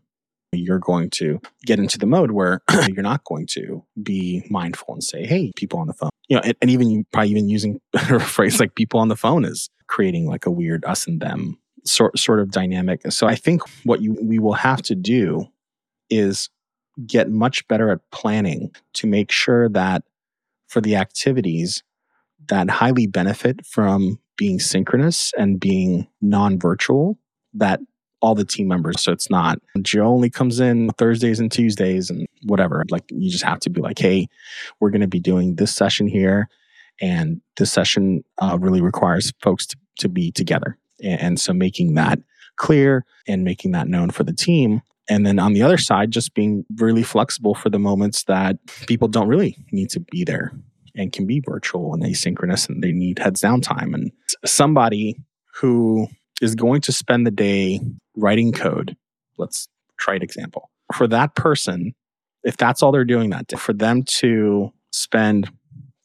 you're 0.52 0.78
going 0.78 1.10
to 1.10 1.40
get 1.64 1.78
into 1.78 1.98
the 1.98 2.06
mode 2.06 2.32
where 2.32 2.60
you're 2.88 3.02
not 3.02 3.24
going 3.24 3.46
to 3.46 3.82
be 4.02 4.44
mindful 4.50 4.92
and 4.94 5.02
say 5.02 5.24
hey 5.24 5.50
people 5.56 5.78
on 5.78 5.86
the 5.86 5.94
phone. 5.94 6.10
You 6.28 6.36
know 6.36 6.42
and, 6.44 6.54
and 6.60 6.70
even 6.70 6.90
you 6.90 7.04
probably 7.12 7.30
even 7.30 7.48
using 7.48 7.80
a 7.94 8.20
phrase 8.20 8.60
like 8.60 8.74
people 8.74 9.00
on 9.00 9.08
the 9.08 9.16
phone 9.16 9.44
is 9.44 9.68
creating 9.86 10.26
like 10.26 10.46
a 10.46 10.50
weird 10.50 10.84
us 10.84 11.06
and 11.06 11.20
them 11.20 11.58
sort 11.84 12.18
sort 12.18 12.40
of 12.40 12.50
dynamic. 12.50 13.00
And 13.04 13.12
so 13.12 13.26
I 13.26 13.34
think 13.34 13.62
what 13.84 14.00
you 14.00 14.16
we 14.20 14.38
will 14.38 14.52
have 14.52 14.82
to 14.82 14.94
do 14.94 15.46
is 16.10 16.50
get 17.06 17.30
much 17.30 17.66
better 17.68 17.90
at 17.90 17.98
planning 18.10 18.74
to 18.94 19.06
make 19.06 19.30
sure 19.30 19.68
that 19.68 20.02
for 20.68 20.80
the 20.80 20.96
activities 20.96 21.82
that 22.48 22.68
highly 22.68 23.06
benefit 23.06 23.64
from 23.64 24.18
being 24.36 24.58
synchronous 24.58 25.32
and 25.38 25.60
being 25.60 26.06
non-virtual 26.20 27.18
that 27.54 27.80
all 28.20 28.34
the 28.34 28.44
team 28.44 28.68
members 28.68 29.00
so 29.00 29.12
it's 29.12 29.30
not 29.30 29.58
Joe 29.82 30.06
only 30.06 30.30
comes 30.30 30.60
in 30.60 30.90
Thursdays 30.90 31.40
and 31.40 31.50
Tuesdays 31.50 32.08
and 32.08 32.26
whatever 32.44 32.84
like 32.90 33.04
you 33.10 33.30
just 33.30 33.44
have 33.44 33.60
to 33.60 33.70
be 33.70 33.80
like 33.80 33.98
hey 33.98 34.28
we're 34.80 34.90
going 34.90 35.00
to 35.00 35.08
be 35.08 35.20
doing 35.20 35.56
this 35.56 35.74
session 35.74 36.06
here 36.06 36.48
and 37.00 37.40
this 37.56 37.72
session 37.72 38.24
uh, 38.38 38.56
really 38.60 38.80
requires 38.80 39.32
folks 39.42 39.66
to, 39.66 39.76
to 39.98 40.08
be 40.08 40.30
together. 40.30 40.78
And, 41.02 41.20
and 41.20 41.40
so 41.40 41.52
making 41.52 41.94
that 41.94 42.18
clear 42.56 43.04
and 43.26 43.44
making 43.44 43.72
that 43.72 43.88
known 43.88 44.10
for 44.10 44.24
the 44.24 44.32
team 44.32 44.82
and 45.08 45.26
then 45.26 45.38
on 45.38 45.52
the 45.52 45.62
other 45.62 45.78
side 45.78 46.10
just 46.10 46.34
being 46.34 46.64
really 46.76 47.02
flexible 47.02 47.54
for 47.54 47.70
the 47.70 47.78
moments 47.78 48.24
that 48.24 48.56
people 48.86 49.08
don't 49.08 49.28
really 49.28 49.56
need 49.72 49.90
to 49.90 50.00
be 50.00 50.24
there 50.24 50.52
and 50.94 51.12
can 51.12 51.26
be 51.26 51.40
virtual 51.40 51.94
and 51.94 52.02
asynchronous 52.02 52.68
and 52.68 52.82
they 52.82 52.92
need 52.92 53.18
heads 53.18 53.40
down 53.40 53.60
time. 53.60 53.94
And 53.94 54.12
somebody 54.44 55.16
who 55.54 56.08
is 56.40 56.54
going 56.54 56.80
to 56.82 56.92
spend 56.92 57.26
the 57.26 57.30
day 57.30 57.80
writing 58.16 58.52
code 58.52 58.96
let's 59.38 59.68
try 59.98 60.14
an 60.14 60.22
example. 60.22 60.70
For 60.94 61.06
that 61.08 61.34
person 61.34 61.94
if 62.44 62.56
that's 62.56 62.82
all 62.82 62.92
they're 62.92 63.04
doing 63.04 63.30
that 63.30 63.46
day 63.46 63.56
for 63.56 63.72
them 63.72 64.02
to 64.02 64.72
spend 64.90 65.50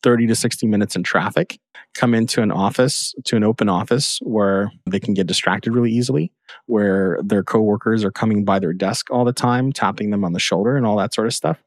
30 0.03 0.27
to 0.27 0.35
60 0.35 0.67
minutes 0.67 0.95
in 0.95 1.03
traffic 1.03 1.59
come 1.97 2.13
into 2.13 2.41
an 2.41 2.51
office, 2.51 3.13
to 3.25 3.35
an 3.35 3.43
open 3.43 3.67
office 3.67 4.19
where 4.21 4.71
they 4.89 4.99
can 4.99 5.13
get 5.13 5.27
distracted 5.27 5.71
really 5.71 5.91
easily, 5.91 6.31
where 6.67 7.19
their 7.23 7.43
coworkers 7.43 8.03
are 8.03 8.11
coming 8.11 8.45
by 8.45 8.59
their 8.59 8.73
desk 8.73 9.07
all 9.09 9.25
the 9.25 9.33
time, 9.33 9.73
tapping 9.73 10.11
them 10.11 10.23
on 10.23 10.33
the 10.33 10.39
shoulder 10.39 10.77
and 10.77 10.85
all 10.85 10.97
that 10.97 11.13
sort 11.13 11.27
of 11.27 11.33
stuff. 11.33 11.61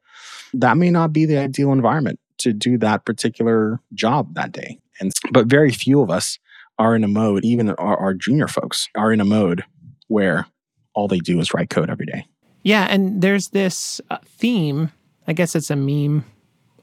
That 0.53 0.77
may 0.77 0.89
not 0.89 1.13
be 1.13 1.25
the 1.25 1.37
ideal 1.37 1.71
environment 1.71 2.19
to 2.39 2.53
do 2.53 2.77
that 2.79 3.05
particular 3.05 3.79
job 3.93 4.33
that 4.35 4.51
day. 4.51 4.79
And 4.99 5.11
but 5.31 5.47
very 5.47 5.71
few 5.71 6.01
of 6.01 6.09
us 6.09 6.39
are 6.79 6.95
in 6.95 7.03
a 7.03 7.07
mode, 7.07 7.43
even 7.43 7.69
our, 7.69 7.97
our 7.97 8.13
junior 8.13 8.47
folks 8.47 8.89
are 8.95 9.11
in 9.11 9.19
a 9.19 9.25
mode 9.25 9.63
where 10.07 10.47
all 10.93 11.07
they 11.07 11.19
do 11.19 11.39
is 11.39 11.53
write 11.53 11.69
code 11.69 11.89
every 11.89 12.05
day. 12.05 12.25
Yeah, 12.63 12.87
and 12.89 13.21
there's 13.21 13.49
this 13.49 14.01
uh, 14.09 14.17
theme. 14.25 14.91
I 15.27 15.33
guess 15.33 15.55
it's 15.55 15.69
a 15.69 15.75
meme 15.75 16.25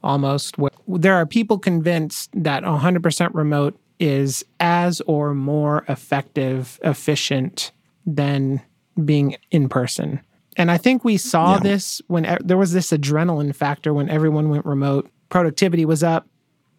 almost. 0.03 0.57
Where 0.57 0.71
there 0.87 1.15
are 1.15 1.25
people 1.25 1.59
convinced 1.59 2.29
that 2.33 2.63
100% 2.63 3.33
remote 3.33 3.79
is 3.99 4.45
as 4.59 5.01
or 5.01 5.33
more 5.33 5.85
effective, 5.89 6.79
efficient 6.83 7.71
than 8.05 8.61
being 9.03 9.35
in 9.51 9.69
person. 9.69 10.21
And 10.57 10.71
I 10.71 10.77
think 10.77 11.03
we 11.03 11.17
saw 11.17 11.53
yeah. 11.53 11.59
this 11.59 12.01
when 12.07 12.37
there 12.43 12.57
was 12.57 12.73
this 12.73 12.91
adrenaline 12.91 13.55
factor 13.55 13.93
when 13.93 14.09
everyone 14.09 14.49
went 14.49 14.65
remote. 14.65 15.09
Productivity 15.29 15.85
was 15.85 16.03
up. 16.03 16.27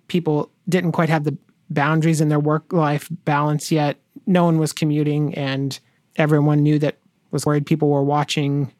People 0.08 0.50
didn't 0.68 0.92
quite 0.92 1.08
have 1.08 1.24
the 1.24 1.36
boundaries 1.70 2.20
in 2.20 2.28
their 2.28 2.40
work 2.40 2.72
life 2.72 3.08
balance 3.24 3.70
yet. 3.70 3.96
No 4.26 4.44
one 4.44 4.58
was 4.58 4.72
commuting, 4.72 5.34
and 5.34 5.78
everyone 6.16 6.62
knew 6.62 6.78
that 6.80 6.98
was 7.30 7.46
worried 7.46 7.64
people 7.64 7.88
were 7.88 8.02
watching. 8.02 8.72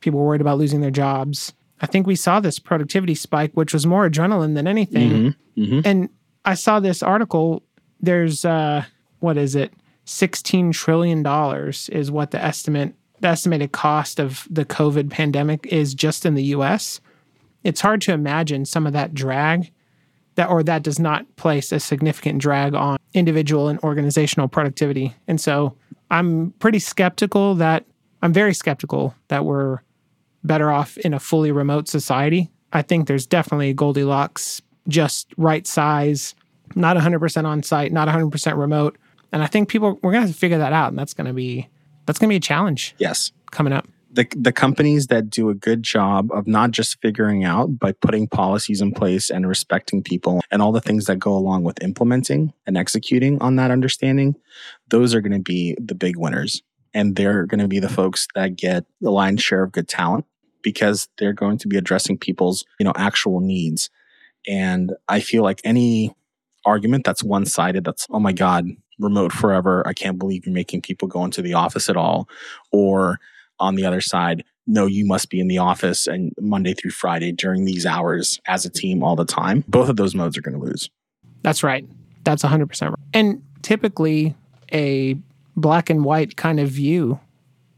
People 0.00 0.20
were 0.20 0.26
worried 0.26 0.40
about 0.40 0.58
losing 0.58 0.80
their 0.80 0.90
jobs. 0.90 1.52
I 1.82 1.86
think 1.86 2.06
we 2.06 2.16
saw 2.16 2.40
this 2.40 2.58
productivity 2.58 3.16
spike, 3.16 3.52
which 3.54 3.74
was 3.74 3.86
more 3.86 4.08
adrenaline 4.08 4.54
than 4.54 4.68
anything. 4.68 5.10
Mm-hmm. 5.10 5.62
Mm-hmm. 5.62 5.80
And 5.84 6.08
I 6.44 6.54
saw 6.54 6.80
this 6.80 7.02
article. 7.02 7.62
There's 8.00 8.44
uh, 8.44 8.84
what 9.18 9.36
is 9.36 9.54
it? 9.56 9.72
Sixteen 10.04 10.72
trillion 10.72 11.22
dollars 11.22 11.88
is 11.90 12.10
what 12.10 12.30
the 12.30 12.42
estimate, 12.42 12.94
the 13.20 13.28
estimated 13.28 13.72
cost 13.72 14.20
of 14.20 14.46
the 14.50 14.64
COVID 14.64 15.10
pandemic 15.10 15.66
is 15.66 15.94
just 15.94 16.24
in 16.24 16.34
the 16.34 16.44
U.S. 16.44 17.00
It's 17.64 17.80
hard 17.80 18.00
to 18.02 18.12
imagine 18.12 18.64
some 18.64 18.86
of 18.86 18.92
that 18.92 19.12
drag 19.12 19.70
that 20.36 20.48
or 20.48 20.62
that 20.62 20.82
does 20.82 20.98
not 20.98 21.36
place 21.36 21.72
a 21.72 21.80
significant 21.80 22.40
drag 22.40 22.74
on 22.74 22.96
individual 23.12 23.68
and 23.68 23.78
organizational 23.80 24.48
productivity. 24.48 25.14
And 25.28 25.40
so 25.40 25.76
I'm 26.10 26.52
pretty 26.52 26.78
skeptical 26.78 27.54
that 27.56 27.84
I'm 28.22 28.32
very 28.32 28.54
skeptical 28.54 29.14
that 29.28 29.44
we're 29.44 29.80
better 30.44 30.70
off 30.70 30.96
in 30.98 31.14
a 31.14 31.20
fully 31.20 31.52
remote 31.52 31.88
society. 31.88 32.50
I 32.72 32.82
think 32.82 33.06
there's 33.06 33.26
definitely 33.26 33.72
Goldilocks, 33.74 34.62
just 34.88 35.32
right 35.36 35.66
size, 35.66 36.34
not 36.74 36.96
100% 36.96 37.44
on 37.44 37.62
site, 37.62 37.92
not 37.92 38.08
100% 38.08 38.58
remote. 38.58 38.98
And 39.32 39.42
I 39.42 39.46
think 39.46 39.68
people 39.68 39.98
we're 40.02 40.12
going 40.12 40.22
to 40.22 40.26
have 40.26 40.34
to 40.34 40.38
figure 40.38 40.58
that 40.58 40.72
out 40.72 40.88
and 40.88 40.98
that's 40.98 41.14
going 41.14 41.26
to 41.26 41.32
be 41.32 41.68
that's 42.06 42.18
going 42.18 42.28
to 42.28 42.32
be 42.32 42.36
a 42.36 42.40
challenge. 42.40 42.94
Yes. 42.98 43.32
Coming 43.50 43.72
up 43.72 43.86
the 44.12 44.26
the 44.36 44.52
companies 44.52 45.06
that 45.06 45.30
do 45.30 45.48
a 45.48 45.54
good 45.54 45.82
job 45.82 46.30
of 46.32 46.46
not 46.46 46.70
just 46.70 47.00
figuring 47.00 47.44
out 47.44 47.78
by 47.78 47.92
putting 47.92 48.28
policies 48.28 48.80
in 48.80 48.92
place 48.92 49.30
and 49.30 49.48
respecting 49.48 50.02
people 50.02 50.40
and 50.50 50.60
all 50.60 50.72
the 50.72 50.80
things 50.80 51.06
that 51.06 51.18
go 51.18 51.34
along 51.34 51.64
with 51.64 51.82
implementing 51.82 52.52
and 52.66 52.76
executing 52.76 53.40
on 53.40 53.56
that 53.56 53.70
understanding 53.70 54.36
those 54.88 55.14
are 55.14 55.20
going 55.20 55.32
to 55.32 55.38
be 55.38 55.74
the 55.80 55.94
big 55.94 56.16
winners 56.16 56.62
and 56.94 57.16
they're 57.16 57.46
going 57.46 57.60
to 57.60 57.68
be 57.68 57.80
the 57.80 57.88
folks 57.88 58.28
that 58.34 58.54
get 58.54 58.84
the 59.00 59.10
lion's 59.10 59.42
share 59.42 59.62
of 59.62 59.72
good 59.72 59.88
talent 59.88 60.26
because 60.62 61.08
they're 61.18 61.32
going 61.32 61.58
to 61.58 61.68
be 61.68 61.76
addressing 61.76 62.16
people's 62.18 62.64
you 62.78 62.84
know 62.84 62.92
actual 62.96 63.40
needs 63.40 63.90
and 64.46 64.92
i 65.08 65.20
feel 65.20 65.42
like 65.42 65.60
any 65.64 66.14
argument 66.64 67.04
that's 67.04 67.22
one-sided 67.22 67.84
that's 67.84 68.06
oh 68.10 68.20
my 68.20 68.32
god 68.32 68.66
remote 68.98 69.32
forever 69.32 69.82
i 69.86 69.92
can't 69.92 70.18
believe 70.18 70.46
you're 70.46 70.54
making 70.54 70.80
people 70.80 71.08
go 71.08 71.24
into 71.24 71.42
the 71.42 71.54
office 71.54 71.88
at 71.88 71.96
all 71.96 72.28
or 72.70 73.18
on 73.62 73.76
the 73.76 73.86
other 73.86 74.00
side, 74.00 74.44
no, 74.66 74.86
you 74.86 75.06
must 75.06 75.30
be 75.30 75.40
in 75.40 75.48
the 75.48 75.58
office 75.58 76.06
and 76.06 76.32
Monday 76.38 76.74
through 76.74 76.90
Friday 76.90 77.32
during 77.32 77.64
these 77.64 77.86
hours 77.86 78.40
as 78.46 78.66
a 78.66 78.70
team 78.70 79.02
all 79.02 79.16
the 79.16 79.24
time. 79.24 79.64
Both 79.68 79.88
of 79.88 79.96
those 79.96 80.14
modes 80.14 80.36
are 80.36 80.42
going 80.42 80.58
to 80.58 80.64
lose. 80.64 80.90
That's 81.42 81.62
right. 81.62 81.86
That's 82.24 82.42
100% 82.42 82.88
right. 82.88 82.94
And 83.14 83.42
typically, 83.62 84.34
a 84.72 85.16
black 85.56 85.90
and 85.90 86.04
white 86.04 86.36
kind 86.36 86.60
of 86.60 86.68
view, 86.68 87.18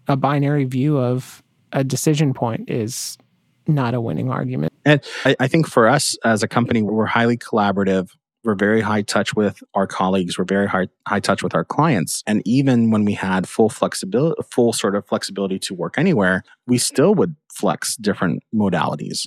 a 0.08 0.16
binary 0.16 0.64
view 0.64 0.98
of 0.98 1.42
a 1.74 1.84
decision 1.84 2.32
point 2.32 2.70
is 2.70 3.18
not 3.66 3.92
a 3.92 4.00
winning 4.00 4.30
argument. 4.30 4.72
And 4.86 5.02
I, 5.24 5.36
I 5.40 5.48
think 5.48 5.66
for 5.66 5.88
us 5.88 6.16
as 6.24 6.42
a 6.42 6.48
company, 6.48 6.82
we're 6.82 7.06
highly 7.06 7.36
collaborative 7.36 8.10
we're 8.44 8.54
very 8.54 8.82
high 8.82 9.02
touch 9.02 9.34
with 9.34 9.62
our 9.72 9.86
colleagues. 9.86 10.38
We're 10.38 10.44
very 10.44 10.68
high, 10.68 10.88
high 11.08 11.20
touch 11.20 11.42
with 11.42 11.54
our 11.54 11.64
clients. 11.64 12.22
And 12.26 12.42
even 12.44 12.90
when 12.90 13.04
we 13.04 13.14
had 13.14 13.48
full 13.48 13.70
flexibility, 13.70 14.40
full 14.50 14.72
sort 14.72 14.94
of 14.94 15.06
flexibility 15.06 15.58
to 15.60 15.74
work 15.74 15.98
anywhere, 15.98 16.44
we 16.66 16.76
still 16.78 17.14
would 17.14 17.34
flex 17.50 17.96
different 17.96 18.42
modalities, 18.54 19.26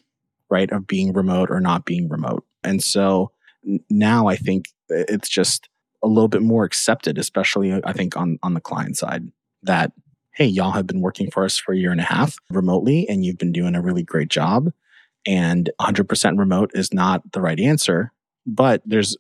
right? 0.50 0.72
Of 0.72 0.86
being 0.86 1.14
remote 1.14 1.50
or 1.50 1.60
not 1.60 1.84
being 1.84 2.08
remote. 2.08 2.46
And 2.64 2.84
so 2.84 3.32
now 3.90 4.28
I 4.28 4.36
think 4.36 4.70
it's 4.90 5.30
just 5.30 5.68
a 6.04 6.08
little 6.08 6.30
bit 6.30 6.44
more 6.44 6.64
accepted, 6.64 7.18
especially 7.18 7.82
I 7.84 7.94
think 7.94 8.16
on, 8.16 8.38
on 8.44 8.54
the 8.54 8.62
client 8.62 8.98
side 8.98 9.24
that, 9.64 9.92
hey, 10.38 10.46
y'all 10.46 10.72
have 10.72 10.88
been 10.88 11.02
working 11.02 11.30
for 11.32 11.44
us 11.44 11.58
for 11.58 11.74
a 11.74 11.78
year 11.78 11.92
and 11.92 12.00
a 12.00 12.04
half 12.04 12.38
remotely 12.50 13.10
and 13.10 13.26
you've 13.26 13.40
been 13.40 13.52
doing 13.52 13.76
a 13.76 13.82
really 13.82 14.04
great 14.04 14.30
job. 14.30 14.72
And 15.26 15.70
100% 15.82 16.38
remote 16.38 16.72
is 16.74 16.94
not 16.94 17.32
the 17.34 17.42
right 17.42 17.60
answer 17.60 18.14
but 18.48 18.82
there's 18.86 19.16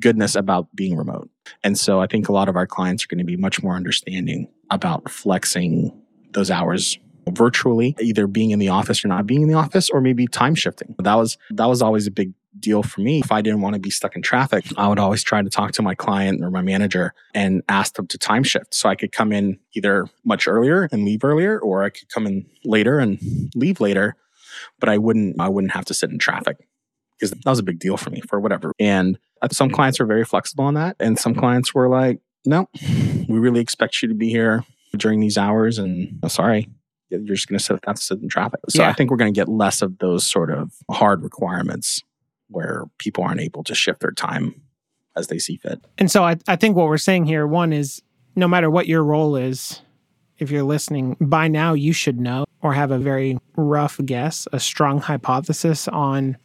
goodness 0.00 0.34
about 0.34 0.74
being 0.74 0.96
remote. 0.96 1.30
And 1.62 1.78
so 1.78 2.00
I 2.00 2.06
think 2.06 2.28
a 2.28 2.32
lot 2.32 2.48
of 2.48 2.56
our 2.56 2.66
clients 2.66 3.04
are 3.04 3.08
going 3.08 3.18
to 3.18 3.24
be 3.24 3.36
much 3.36 3.62
more 3.62 3.76
understanding 3.76 4.48
about 4.70 5.08
flexing 5.10 5.92
those 6.32 6.50
hours 6.50 6.98
virtually, 7.28 7.94
either 8.00 8.26
being 8.26 8.50
in 8.50 8.58
the 8.58 8.70
office 8.70 9.04
or 9.04 9.08
not 9.08 9.26
being 9.26 9.42
in 9.42 9.48
the 9.48 9.54
office, 9.54 9.90
or 9.90 10.00
maybe 10.00 10.26
time 10.26 10.54
shifting. 10.54 10.94
That 10.98 11.14
was 11.14 11.36
that 11.50 11.66
was 11.66 11.82
always 11.82 12.06
a 12.06 12.10
big 12.10 12.32
deal 12.60 12.82
for 12.82 13.00
me. 13.00 13.20
If 13.20 13.32
I 13.32 13.42
didn't 13.42 13.60
want 13.60 13.74
to 13.74 13.80
be 13.80 13.90
stuck 13.90 14.16
in 14.16 14.22
traffic, 14.22 14.64
I 14.76 14.88
would 14.88 14.98
always 14.98 15.22
try 15.22 15.42
to 15.42 15.50
talk 15.50 15.72
to 15.72 15.82
my 15.82 15.94
client 15.94 16.42
or 16.42 16.50
my 16.50 16.62
manager 16.62 17.14
and 17.34 17.62
ask 17.68 17.94
them 17.94 18.06
to 18.08 18.18
time 18.18 18.42
shift. 18.42 18.74
So 18.74 18.88
I 18.88 18.94
could 18.94 19.12
come 19.12 19.32
in 19.32 19.58
either 19.74 20.06
much 20.24 20.46
earlier 20.46 20.88
and 20.92 21.04
leave 21.04 21.24
earlier, 21.24 21.58
or 21.58 21.84
I 21.84 21.90
could 21.90 22.08
come 22.08 22.26
in 22.26 22.46
later 22.64 22.98
and 22.98 23.18
leave 23.54 23.80
later, 23.80 24.16
but 24.78 24.88
I 24.88 24.98
wouldn't 24.98 25.40
I 25.40 25.48
wouldn't 25.48 25.72
have 25.72 25.84
to 25.86 25.94
sit 25.94 26.10
in 26.10 26.18
traffic 26.18 26.56
because 27.18 27.30
that 27.30 27.50
was 27.50 27.58
a 27.58 27.64
big 27.64 27.78
deal 27.78 27.96
for 27.96 28.10
me 28.10 28.20
for 28.22 28.40
whatever. 28.40 28.72
And 28.78 29.18
uh, 29.42 29.48
some 29.52 29.70
clients 29.70 30.00
were 30.00 30.06
very 30.06 30.24
flexible 30.24 30.64
on 30.64 30.74
that. 30.74 30.96
And 30.98 31.18
some 31.18 31.34
clients 31.34 31.74
were 31.74 31.88
like, 31.88 32.20
no, 32.46 32.68
we 33.28 33.38
really 33.38 33.60
expect 33.60 34.00
you 34.02 34.08
to 34.08 34.14
be 34.14 34.30
here 34.30 34.64
during 34.96 35.20
these 35.20 35.36
hours. 35.36 35.78
And 35.78 36.18
oh, 36.22 36.28
sorry, 36.28 36.68
you're 37.10 37.20
just 37.20 37.48
going 37.48 37.58
to 37.58 37.78
have 37.86 37.96
to 37.96 38.02
sit 38.02 38.20
in 38.20 38.28
traffic. 38.28 38.60
So 38.68 38.82
yeah. 38.82 38.88
I 38.88 38.92
think 38.94 39.10
we're 39.10 39.18
going 39.18 39.32
to 39.32 39.38
get 39.38 39.48
less 39.48 39.82
of 39.82 39.98
those 39.98 40.26
sort 40.26 40.50
of 40.50 40.72
hard 40.90 41.22
requirements 41.22 42.02
where 42.50 42.84
people 42.98 43.24
aren't 43.24 43.40
able 43.40 43.64
to 43.64 43.74
shift 43.74 44.00
their 44.00 44.12
time 44.12 44.60
as 45.16 45.28
they 45.28 45.38
see 45.38 45.56
fit. 45.56 45.80
And 45.98 46.10
so 46.10 46.24
I, 46.24 46.36
I 46.46 46.56
think 46.56 46.76
what 46.76 46.86
we're 46.86 46.98
saying 46.98 47.26
here, 47.26 47.46
one 47.46 47.72
is 47.72 48.02
no 48.36 48.46
matter 48.46 48.70
what 48.70 48.86
your 48.86 49.02
role 49.02 49.36
is, 49.36 49.80
if 50.38 50.50
you're 50.50 50.62
listening, 50.62 51.16
by 51.20 51.48
now 51.48 51.74
you 51.74 51.92
should 51.92 52.18
know 52.18 52.44
or 52.62 52.72
have 52.72 52.90
a 52.90 52.98
very 52.98 53.38
rough 53.56 54.00
guess, 54.04 54.48
a 54.52 54.60
strong 54.60 55.00
hypothesis 55.00 55.86
on 55.88 56.36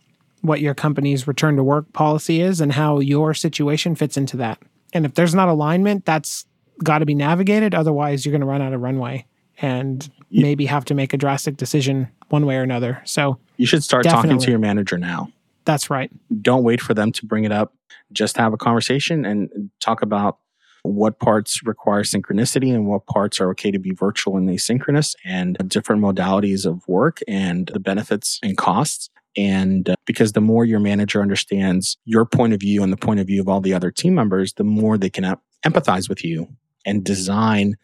what 0.41 0.62
your 0.62 0.75
company's 0.75 1.27
return 1.27 1.55
to 1.55 1.63
work 1.63 1.91
policy 1.93 2.41
is 2.41 2.62
and 2.62 2.74
how 2.74 3.00
your 3.00 3.33
situation 3.33 3.95
fits 3.95 4.17
into 4.17 4.38
that. 4.38 4.62
And 4.93 5.05
if 5.05 5.15
there's 5.15 5.33
not 5.33 5.47
alignment, 5.47 6.05
that's 6.05 6.45
got 6.83 7.00
to 7.00 7.05
be 7.05 7.15
navigated. 7.15 7.74
Otherwise, 7.74 8.25
you're 8.25 8.31
going 8.31 8.41
to 8.41 8.47
run 8.47 8.62
out 8.62 8.74
of 8.74 8.81
runway 8.81 9.25
and 9.59 10.09
you, 10.29 10.41
maybe 10.41 10.65
have 10.65 10.85
to 10.85 10.93
make 10.93 11.13
a 11.13 11.17
drastic 11.17 11.57
decision 11.57 12.09
one 12.29 12.45
way 12.45 12.57
or 12.57 12.63
another. 12.63 13.01
So 13.05 13.39
you 13.57 13.65
should 13.65 13.83
start 13.83 14.03
talking 14.03 14.38
to 14.38 14.50
your 14.50 14.59
manager 14.59 14.97
now. 14.97 15.29
That's 15.65 15.89
right. 15.89 16.12
Don't 16.41 16.63
wait 16.63 16.81
for 16.81 16.93
them 16.93 17.12
to 17.13 17.25
bring 17.25 17.43
it 17.43 17.51
up. 17.51 17.74
Just 18.12 18.38
have 18.38 18.53
a 18.53 18.57
conversation 18.57 19.25
and 19.25 19.72
talk 19.79 20.01
about 20.01 20.38
what 20.84 21.19
parts 21.19 21.65
require 21.65 22.03
synchronicity 22.03 22.74
and 22.74 22.88
what 22.88 23.07
parts 23.07 23.39
are 23.41 23.50
okay 23.50 23.72
to 23.72 23.79
be 23.79 23.91
virtual 23.91 24.38
and 24.38 24.48
asynchronous 24.48 25.15
and 25.25 25.57
different 25.67 26.01
modalities 26.01 26.65
of 26.65 26.88
work 26.88 27.19
and 27.27 27.72
the 27.74 27.79
benefits 27.79 28.39
and 28.43 28.55
costs. 28.55 29.10
And 29.36 29.89
uh, 29.89 29.95
because 30.05 30.31
the 30.31 30.41
more 30.41 30.63
your 30.63 30.79
manager 30.79 31.22
understands 31.22 31.98
your 32.05 32.25
point 32.25 32.53
of 32.53 32.60
view 32.60 32.84
and 32.84 32.93
the 32.93 32.98
point 32.98 33.19
of 33.19 33.27
view 33.27 33.41
of 33.41 33.50
all 33.50 33.60
the 33.60 33.74
other 33.74 33.91
team 33.91 34.15
members, 34.15 34.53
the 34.53 34.63
more 34.63 34.98
they 34.98 35.10
can 35.10 35.36
empathize 35.65 36.07
with 36.07 36.24
you 36.24 36.48
and 36.86 37.03
design 37.03 37.75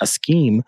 a 0.00 0.06
scheme 0.06 0.62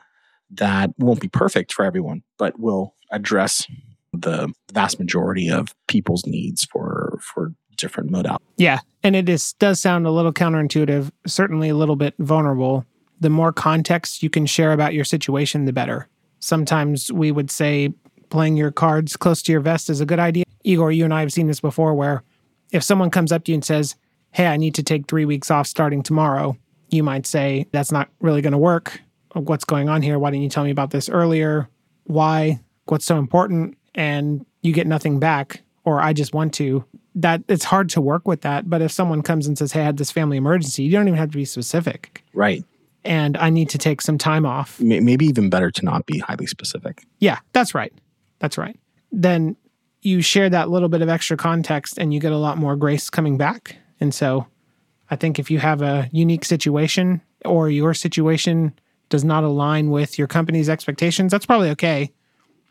that 0.50 0.90
won't 0.98 1.20
be 1.20 1.28
perfect 1.28 1.72
for 1.72 1.84
everyone, 1.84 2.22
but 2.38 2.58
will 2.60 2.94
address 3.10 3.66
the 4.12 4.52
vast 4.72 4.98
majority 4.98 5.50
of 5.50 5.74
people's 5.88 6.26
needs 6.26 6.64
for 6.64 7.18
for 7.22 7.52
different 7.76 8.10
modalities. 8.10 8.38
Yeah, 8.56 8.80
and 9.02 9.16
it 9.16 9.28
is 9.28 9.54
does 9.54 9.80
sound 9.80 10.06
a 10.06 10.10
little 10.10 10.32
counterintuitive, 10.32 11.10
certainly 11.26 11.68
a 11.68 11.74
little 11.74 11.96
bit 11.96 12.14
vulnerable. 12.18 12.84
The 13.20 13.30
more 13.30 13.52
context 13.52 14.22
you 14.22 14.30
can 14.30 14.46
share 14.46 14.72
about 14.72 14.94
your 14.94 15.04
situation, 15.04 15.64
the 15.64 15.72
better. 15.72 16.08
Sometimes 16.40 17.12
we 17.12 17.30
would 17.30 17.50
say 17.50 17.92
playing 18.30 18.56
your 18.56 18.72
cards 18.72 19.16
close 19.16 19.42
to 19.42 19.52
your 19.52 19.60
vest 19.60 19.90
is 19.90 20.00
a 20.00 20.06
good 20.06 20.18
idea. 20.18 20.44
Igor, 20.64 20.90
you 20.90 21.04
and 21.04 21.14
I 21.14 21.20
have 21.20 21.32
seen 21.32 21.46
this 21.46 21.60
before 21.60 21.94
where 21.94 22.24
if 22.72 22.82
someone 22.82 23.10
comes 23.10 23.30
up 23.30 23.44
to 23.44 23.52
you 23.52 23.56
and 23.56 23.64
says, 23.64 23.94
hey, 24.32 24.46
I 24.46 24.56
need 24.56 24.74
to 24.76 24.82
take 24.82 25.06
three 25.06 25.24
weeks 25.24 25.50
off 25.50 25.66
starting 25.66 26.02
tomorrow, 26.02 26.56
you 26.88 27.02
might 27.02 27.26
say, 27.26 27.66
that's 27.72 27.92
not 27.92 28.08
really 28.20 28.40
going 28.40 28.52
to 28.52 28.58
work. 28.58 29.00
What's 29.34 29.64
going 29.64 29.88
on 29.88 30.02
here? 30.02 30.18
Why 30.18 30.30
didn't 30.30 30.42
you 30.42 30.48
tell 30.48 30.64
me 30.64 30.70
about 30.70 30.90
this 30.90 31.08
earlier? 31.08 31.68
Why? 32.04 32.60
What's 32.86 33.04
so 33.04 33.18
important? 33.18 33.76
And 33.94 34.46
you 34.62 34.72
get 34.72 34.86
nothing 34.86 35.18
back, 35.18 35.62
or 35.84 36.00
I 36.00 36.12
just 36.12 36.34
want 36.34 36.54
to. 36.54 36.84
That 37.14 37.42
it's 37.46 37.64
hard 37.64 37.90
to 37.90 38.00
work 38.00 38.26
with 38.26 38.40
that. 38.40 38.70
But 38.70 38.80
if 38.80 38.90
someone 38.90 39.20
comes 39.20 39.46
and 39.46 39.58
says, 39.58 39.72
hey, 39.72 39.82
I 39.82 39.84
had 39.84 39.98
this 39.98 40.10
family 40.10 40.38
emergency, 40.38 40.82
you 40.84 40.92
don't 40.92 41.06
even 41.08 41.18
have 41.18 41.30
to 41.30 41.36
be 41.36 41.44
specific. 41.44 42.24
Right. 42.32 42.64
And 43.04 43.36
I 43.36 43.50
need 43.50 43.68
to 43.70 43.78
take 43.78 44.00
some 44.00 44.16
time 44.16 44.46
off. 44.46 44.80
Maybe 44.80 45.26
even 45.26 45.50
better 45.50 45.70
to 45.72 45.84
not 45.84 46.06
be 46.06 46.20
highly 46.20 46.46
specific. 46.46 47.04
Yeah, 47.18 47.40
that's 47.52 47.74
right. 47.74 47.92
That's 48.38 48.56
right. 48.56 48.78
Then 49.10 49.56
you 50.00 50.22
share 50.22 50.48
that 50.48 50.70
little 50.70 50.88
bit 50.88 51.02
of 51.02 51.08
extra 51.08 51.36
context 51.36 51.98
and 51.98 52.14
you 52.14 52.20
get 52.20 52.32
a 52.32 52.38
lot 52.38 52.56
more 52.58 52.76
grace 52.76 53.10
coming 53.10 53.36
back. 53.36 53.76
And 54.00 54.14
so 54.14 54.46
I 55.10 55.16
think 55.16 55.38
if 55.38 55.50
you 55.50 55.58
have 55.58 55.82
a 55.82 56.08
unique 56.12 56.44
situation 56.44 57.20
or 57.44 57.68
your 57.68 57.92
situation 57.92 58.72
does 59.10 59.24
not 59.24 59.44
align 59.44 59.90
with 59.90 60.18
your 60.18 60.28
company's 60.28 60.70
expectations, 60.70 61.30
that's 61.30 61.44
probably 61.44 61.70
okay. 61.70 62.10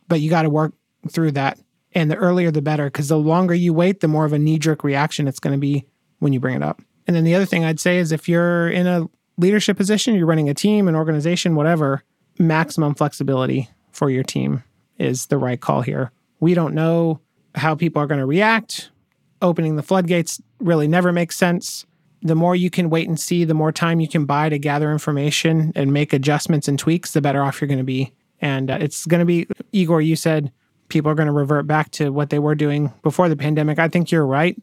But 0.07 0.21
you 0.21 0.29
got 0.29 0.41
to 0.41 0.49
work 0.49 0.73
through 1.09 1.31
that. 1.31 1.59
And 1.93 2.09
the 2.09 2.15
earlier 2.15 2.51
the 2.51 2.61
better, 2.61 2.85
because 2.85 3.09
the 3.09 3.17
longer 3.17 3.53
you 3.53 3.73
wait, 3.73 3.99
the 3.99 4.07
more 4.07 4.25
of 4.25 4.33
a 4.33 4.39
knee 4.39 4.59
jerk 4.59 4.83
reaction 4.83 5.27
it's 5.27 5.39
going 5.39 5.53
to 5.53 5.59
be 5.59 5.85
when 6.19 6.33
you 6.33 6.39
bring 6.39 6.55
it 6.55 6.63
up. 6.63 6.81
And 7.07 7.15
then 7.15 7.23
the 7.23 7.35
other 7.35 7.45
thing 7.45 7.65
I'd 7.65 7.79
say 7.79 7.97
is 7.97 8.11
if 8.11 8.29
you're 8.29 8.69
in 8.69 8.87
a 8.87 9.09
leadership 9.37 9.75
position, 9.77 10.15
you're 10.15 10.25
running 10.25 10.49
a 10.49 10.53
team, 10.53 10.87
an 10.87 10.95
organization, 10.95 11.55
whatever, 11.55 12.03
maximum 12.39 12.95
flexibility 12.95 13.69
for 13.91 14.09
your 14.09 14.23
team 14.23 14.63
is 14.97 15.25
the 15.27 15.37
right 15.37 15.59
call 15.59 15.81
here. 15.81 16.11
We 16.39 16.53
don't 16.53 16.73
know 16.73 17.19
how 17.55 17.75
people 17.75 18.01
are 18.01 18.07
going 18.07 18.19
to 18.19 18.25
react. 18.25 18.91
Opening 19.41 19.75
the 19.75 19.83
floodgates 19.83 20.41
really 20.59 20.87
never 20.87 21.11
makes 21.11 21.35
sense. 21.35 21.85
The 22.21 22.35
more 22.35 22.55
you 22.55 22.69
can 22.69 22.91
wait 22.91 23.07
and 23.07 23.19
see, 23.19 23.43
the 23.43 23.55
more 23.55 23.71
time 23.71 23.99
you 23.99 24.07
can 24.07 24.25
buy 24.25 24.49
to 24.49 24.59
gather 24.59 24.91
information 24.91 25.71
and 25.75 25.91
make 25.91 26.13
adjustments 26.13 26.67
and 26.67 26.77
tweaks, 26.77 27.11
the 27.11 27.21
better 27.21 27.41
off 27.41 27.59
you're 27.59 27.67
going 27.67 27.79
to 27.79 27.83
be. 27.83 28.13
And 28.41 28.69
uh, 28.69 28.77
it's 28.79 29.05
going 29.05 29.19
to 29.19 29.25
be, 29.25 29.47
Igor, 29.71 30.01
you 30.01 30.15
said 30.15 30.51
people 30.91 31.09
are 31.09 31.15
going 31.15 31.27
to 31.27 31.33
revert 31.33 31.65
back 31.65 31.89
to 31.91 32.11
what 32.11 32.29
they 32.29 32.39
were 32.39 32.53
doing 32.53 32.93
before 33.01 33.29
the 33.29 33.35
pandemic. 33.35 33.79
I 33.79 33.87
think 33.87 34.11
you're 34.11 34.25
right. 34.25 34.55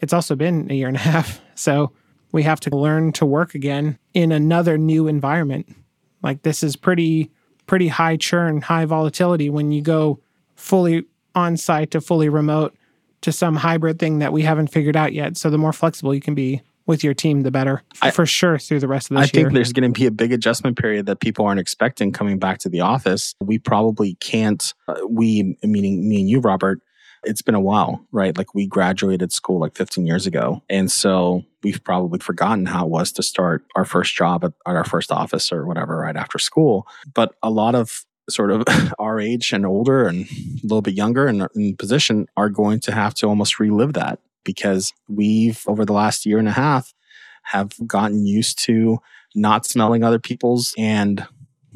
It's 0.00 0.12
also 0.12 0.36
been 0.36 0.70
a 0.70 0.74
year 0.74 0.88
and 0.88 0.96
a 0.96 1.00
half. 1.00 1.40
So 1.58 1.92
we 2.32 2.42
have 2.42 2.60
to 2.60 2.76
learn 2.76 3.12
to 3.12 3.24
work 3.24 3.54
again 3.54 3.98
in 4.12 4.30
another 4.30 4.76
new 4.76 5.08
environment. 5.08 5.74
Like 6.22 6.42
this 6.42 6.62
is 6.62 6.76
pretty 6.76 7.30
pretty 7.64 7.88
high 7.88 8.18
churn, 8.18 8.60
high 8.60 8.84
volatility 8.84 9.48
when 9.48 9.72
you 9.72 9.80
go 9.80 10.20
fully 10.54 11.04
on 11.34 11.56
site 11.56 11.92
to 11.92 12.00
fully 12.02 12.28
remote 12.28 12.76
to 13.22 13.32
some 13.32 13.56
hybrid 13.56 13.98
thing 13.98 14.18
that 14.18 14.34
we 14.34 14.42
haven't 14.42 14.66
figured 14.66 14.96
out 14.96 15.14
yet. 15.14 15.38
So 15.38 15.48
the 15.48 15.56
more 15.56 15.72
flexible 15.72 16.14
you 16.14 16.20
can 16.20 16.34
be 16.34 16.60
with 16.86 17.02
your 17.04 17.14
team, 17.14 17.42
the 17.42 17.50
better 17.50 17.82
I- 18.00 18.10
for 18.10 18.26
sure 18.26 18.58
through 18.58 18.80
the 18.80 18.88
rest 18.88 19.10
of 19.10 19.16
I 19.16 19.20
year. 19.20 19.24
I 19.24 19.28
think 19.28 19.52
there's 19.52 19.72
going 19.72 19.92
to 19.92 19.98
be 19.98 20.06
a 20.06 20.10
big 20.10 20.32
adjustment 20.32 20.78
period 20.78 21.06
that 21.06 21.20
people 21.20 21.44
aren't 21.44 21.60
expecting 21.60 22.12
coming 22.12 22.38
back 22.38 22.58
to 22.58 22.68
the 22.68 22.80
office. 22.80 23.34
We 23.40 23.58
probably 23.58 24.14
can't, 24.16 24.72
uh, 24.88 24.94
we, 25.08 25.56
meaning 25.62 26.08
me 26.08 26.20
and 26.20 26.28
you, 26.28 26.40
Robert, 26.40 26.80
it's 27.24 27.42
been 27.42 27.54
a 27.54 27.60
while, 27.60 28.06
right? 28.12 28.36
Like 28.36 28.54
we 28.54 28.66
graduated 28.66 29.32
school 29.32 29.58
like 29.58 29.76
15 29.76 30.06
years 30.06 30.26
ago. 30.26 30.62
And 30.70 30.90
so 30.90 31.42
we've 31.62 31.82
probably 31.82 32.20
forgotten 32.20 32.66
how 32.66 32.86
it 32.86 32.90
was 32.90 33.10
to 33.12 33.22
start 33.22 33.64
our 33.74 33.84
first 33.84 34.14
job 34.14 34.44
at, 34.44 34.52
at 34.66 34.76
our 34.76 34.84
first 34.84 35.10
office 35.10 35.50
or 35.50 35.66
whatever 35.66 35.98
right 35.98 36.16
after 36.16 36.38
school. 36.38 36.86
But 37.12 37.34
a 37.42 37.50
lot 37.50 37.74
of 37.74 38.06
sort 38.30 38.50
of 38.50 38.64
our 38.98 39.20
age 39.20 39.52
and 39.52 39.66
older 39.66 40.06
and 40.06 40.26
a 40.26 40.62
little 40.62 40.82
bit 40.82 40.94
younger 40.94 41.26
and 41.26 41.48
in 41.54 41.76
position 41.76 42.26
are 42.36 42.48
going 42.48 42.80
to 42.80 42.92
have 42.92 43.14
to 43.14 43.26
almost 43.26 43.58
relive 43.58 43.94
that 43.94 44.20
because 44.46 44.94
we've 45.08 45.62
over 45.66 45.84
the 45.84 45.92
last 45.92 46.24
year 46.24 46.38
and 46.38 46.48
a 46.48 46.52
half 46.52 46.94
have 47.42 47.74
gotten 47.86 48.24
used 48.24 48.58
to 48.64 48.98
not 49.34 49.66
smelling 49.66 50.02
other 50.02 50.18
people's 50.18 50.72
and 50.78 51.26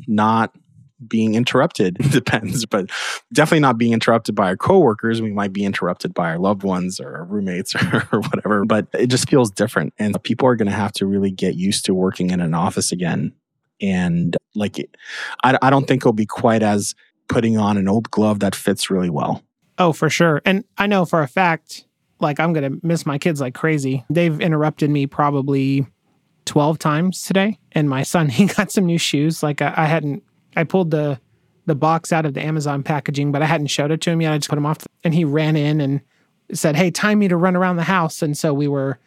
not 0.07 0.55
being 1.07 1.35
interrupted. 1.35 1.95
Depends 2.11 2.65
but 2.67 2.91
definitely 3.33 3.61
not 3.61 3.79
being 3.79 3.93
interrupted 3.93 4.35
by 4.35 4.47
our 4.47 4.57
coworkers. 4.57 5.21
We 5.21 5.33
might 5.33 5.53
be 5.53 5.65
interrupted 5.65 6.15
by 6.15 6.31
our 6.31 6.39
loved 6.39 6.63
ones 6.63 7.01
or 7.01 7.17
our 7.17 7.25
roommates 7.25 7.75
or, 8.13 8.21
whatever 8.21 8.65
but 8.65 8.87
it 8.95 9.09
just 9.09 9.29
feels 9.29 9.51
different. 9.51 9.93
And 9.99 10.23
people 10.23 10.49
are 10.49 10.57
going 10.57 10.69
to 10.71 10.75
have 10.75 10.93
to 10.93 11.07
really 11.07 11.31
get 11.31 11.55
used 11.55 11.85
to 11.87 11.95
working 11.95 12.31
in 12.31 12.41
an 12.41 12.55
office 12.55 12.93
again. 12.93 13.33
And 13.81 14.37
like 14.55 14.79
I, 15.43 15.59
I 15.63 15.71
don't 15.71 15.87
think 15.87 16.03
it'll 16.03 16.13
be 16.13 16.27
quite 16.27 16.63
as 16.63 16.95
putting 17.29 17.57
on 17.57 17.77
an 17.77 17.89
old 17.89 18.11
glove 18.11 18.41
that 18.41 18.55
fits 18.55 18.91
really 18.91 19.11
well. 19.11 19.43
Oh, 19.79 19.93
for 19.93 20.11
sure. 20.11 20.43
And 20.45 20.65
I 20.77 20.87
know 20.87 21.07
for 21.07 21.23
a 21.23 21.29
fact, 21.29 21.87
like 22.21 22.41
I'm 22.41 22.53
going 22.53 22.73
to 22.81 22.87
miss 22.87 23.07
my 23.07 23.19
kids 23.19 23.41
like 23.41 23.55
crazy. 23.55 24.05
They've 24.11 24.41
interrupted 24.41 24.91
me 24.91 25.07
probably 25.07 25.87
12 26.47 26.79
times 26.79 27.23
today. 27.23 27.59
And 27.73 27.89
my 27.89 28.03
son, 28.03 28.29
he 28.31 28.47
got 28.47 28.71
some 28.71 28.87
new 28.87 28.99
shoes. 28.99 29.43
Like 29.43 29.63
I, 29.63 29.75
I 29.77 29.85
hadn't, 29.87 30.23
I 30.57 30.65
pulled 30.65 30.91
the, 30.91 31.21
the 31.67 31.75
box 31.75 32.13
out 32.13 32.27
of 32.27 32.35
the 32.35 32.43
Amazon 32.43 32.83
packaging, 32.83 33.33
but 33.33 33.43
I 33.43 33.47
hadn't 33.47 33.69
showed 33.69 33.91
it 33.91 34.01
to 34.03 34.11
him 34.11 34.21
yet. 34.21 34.33
I 34.33 34.39
just 34.39 34.51
put 34.51 34.59
him 34.59 34.67
off. 34.67 34.87
And 35.05 35.15
he 35.15 35.25
ran 35.25 35.57
in 35.57 35.81
and 35.81 36.01
said, 36.53 36.77
Hey, 36.77 36.91
time 36.91 37.21
me 37.21 37.29
to 37.29 37.37
run 37.37 37.55
around 37.55 37.77
the 37.77 37.85
house. 37.85 38.23
And 38.23 38.37
so 38.37 38.53
we 38.53 38.67
were 38.69 38.99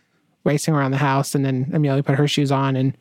racing 0.43 0.73
around 0.73 0.91
the 0.91 0.97
house. 0.97 1.36
And 1.36 1.45
then 1.45 1.69
Amelia 1.73 2.04
put 2.04 2.15
her 2.15 2.28
shoes 2.28 2.52
on 2.52 2.76
and 2.76 2.97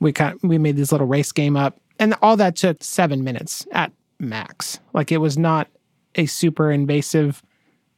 we 0.00 0.12
kind 0.12 0.38
we 0.42 0.58
made 0.58 0.76
this 0.76 0.92
little 0.92 1.06
race 1.06 1.32
game 1.32 1.56
up. 1.56 1.80
And 1.98 2.14
all 2.22 2.36
that 2.36 2.56
took 2.56 2.82
seven 2.82 3.22
minutes 3.22 3.66
at 3.72 3.92
max. 4.18 4.80
Like 4.92 5.12
it 5.12 5.18
was 5.18 5.38
not 5.38 5.68
a 6.16 6.26
super 6.26 6.70
invasive 6.70 7.42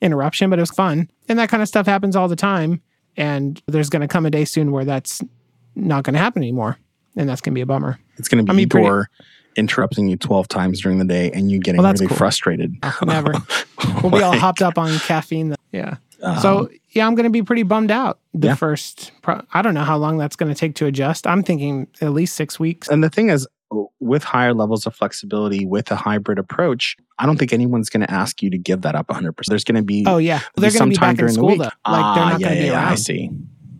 interruption, 0.00 0.50
but 0.50 0.58
it 0.58 0.62
was 0.62 0.70
fun. 0.70 1.10
And 1.28 1.38
that 1.38 1.48
kind 1.48 1.62
of 1.62 1.68
stuff 1.68 1.86
happens 1.86 2.16
all 2.16 2.28
the 2.28 2.36
time. 2.36 2.82
And 3.16 3.60
there's 3.66 3.88
going 3.90 4.02
to 4.02 4.08
come 4.08 4.26
a 4.26 4.30
day 4.30 4.44
soon 4.44 4.70
where 4.72 4.84
that's 4.84 5.22
not 5.74 6.04
going 6.04 6.14
to 6.14 6.18
happen 6.20 6.42
anymore. 6.42 6.78
And 7.16 7.28
that's 7.28 7.40
going 7.40 7.52
to 7.52 7.54
be 7.54 7.62
a 7.62 7.66
bummer. 7.66 7.98
it's 8.18 8.28
going 8.28 8.44
to 8.44 8.50
be 8.52 8.54
I 8.54 8.56
mean, 8.56 8.68
pretty- 8.68 9.06
interrupting 9.56 10.06
you 10.06 10.16
12 10.18 10.48
times 10.48 10.82
during 10.82 10.98
the 10.98 11.04
day 11.06 11.30
and 11.32 11.50
you 11.50 11.58
getting 11.58 11.80
Well, 11.82 11.90
really 11.94 12.08
cool. 12.08 12.16
frustrated 12.18 12.74
Never. 13.06 13.32
We'll 14.02 14.10
be 14.12 14.22
all 14.22 14.36
hopped 14.36 14.60
up 14.62 14.76
on 14.78 14.98
caffeine. 14.98 15.54
Yeah. 15.72 15.96
um, 16.22 16.38
So, 16.40 16.68
yeah, 16.90 17.06
I'm 17.06 17.14
going 17.14 17.24
to 17.24 17.30
be 17.30 17.42
pretty 17.42 17.62
bummed 17.62 17.90
out 17.90 18.18
the 18.34 18.48
Yeah. 18.48 18.54
first, 18.54 19.12
pro- 19.22 19.42
I 19.54 19.62
don't 19.62 19.72
know 19.74 19.84
how 19.84 19.96
long 19.96 20.18
that's 20.18 20.36
going 20.36 20.52
to 20.52 20.58
take 20.58 20.74
to 20.76 20.86
adjust. 20.86 21.26
I'm 21.26 21.42
thinking 21.42 21.86
at 22.02 22.12
least 22.12 22.34
six 22.36 22.58
weeks. 22.60 22.88
And 22.88 23.02
the 23.02 23.08
thing 23.10 23.30
is, 23.30 23.46
with 24.00 24.22
higher 24.24 24.54
levels 24.54 24.86
of 24.86 24.94
flexibility, 24.94 25.66
with 25.66 25.90
a 25.90 25.96
hybrid 25.96 26.38
approach, 26.38 26.96
I 27.18 27.26
don't 27.26 27.36
think 27.38 27.52
anyone's 27.52 27.88
going 27.88 28.06
to 28.06 28.10
ask 28.10 28.42
you 28.42 28.50
to 28.50 28.58
give 28.58 28.82
that 28.82 28.94
up 28.94 29.08
100%. 29.08 29.34
There's 29.48 29.64
going 29.64 29.76
to 29.76 29.82
be 29.82 30.04
Oh, 30.06 30.18
yeah. 30.18 30.40
They're 30.56 30.70
going 30.70 30.90
to 30.90 30.96
be 30.96 31.00
back 31.00 31.10
in 31.10 31.16
during 31.16 31.32
the 31.32 31.38
school, 31.38 31.48
week. 31.48 31.58
though. 31.58 31.64
Like, 31.64 31.74
Ah, 31.84 32.14
they're 32.14 32.24
not 32.26 32.40
yeah, 32.40 32.46
going 32.48 32.58
to 32.58 32.62
be 32.62 32.68
yeah, 32.68 32.74
around. 32.74 32.92
I 32.92 32.94
see. 32.94 33.30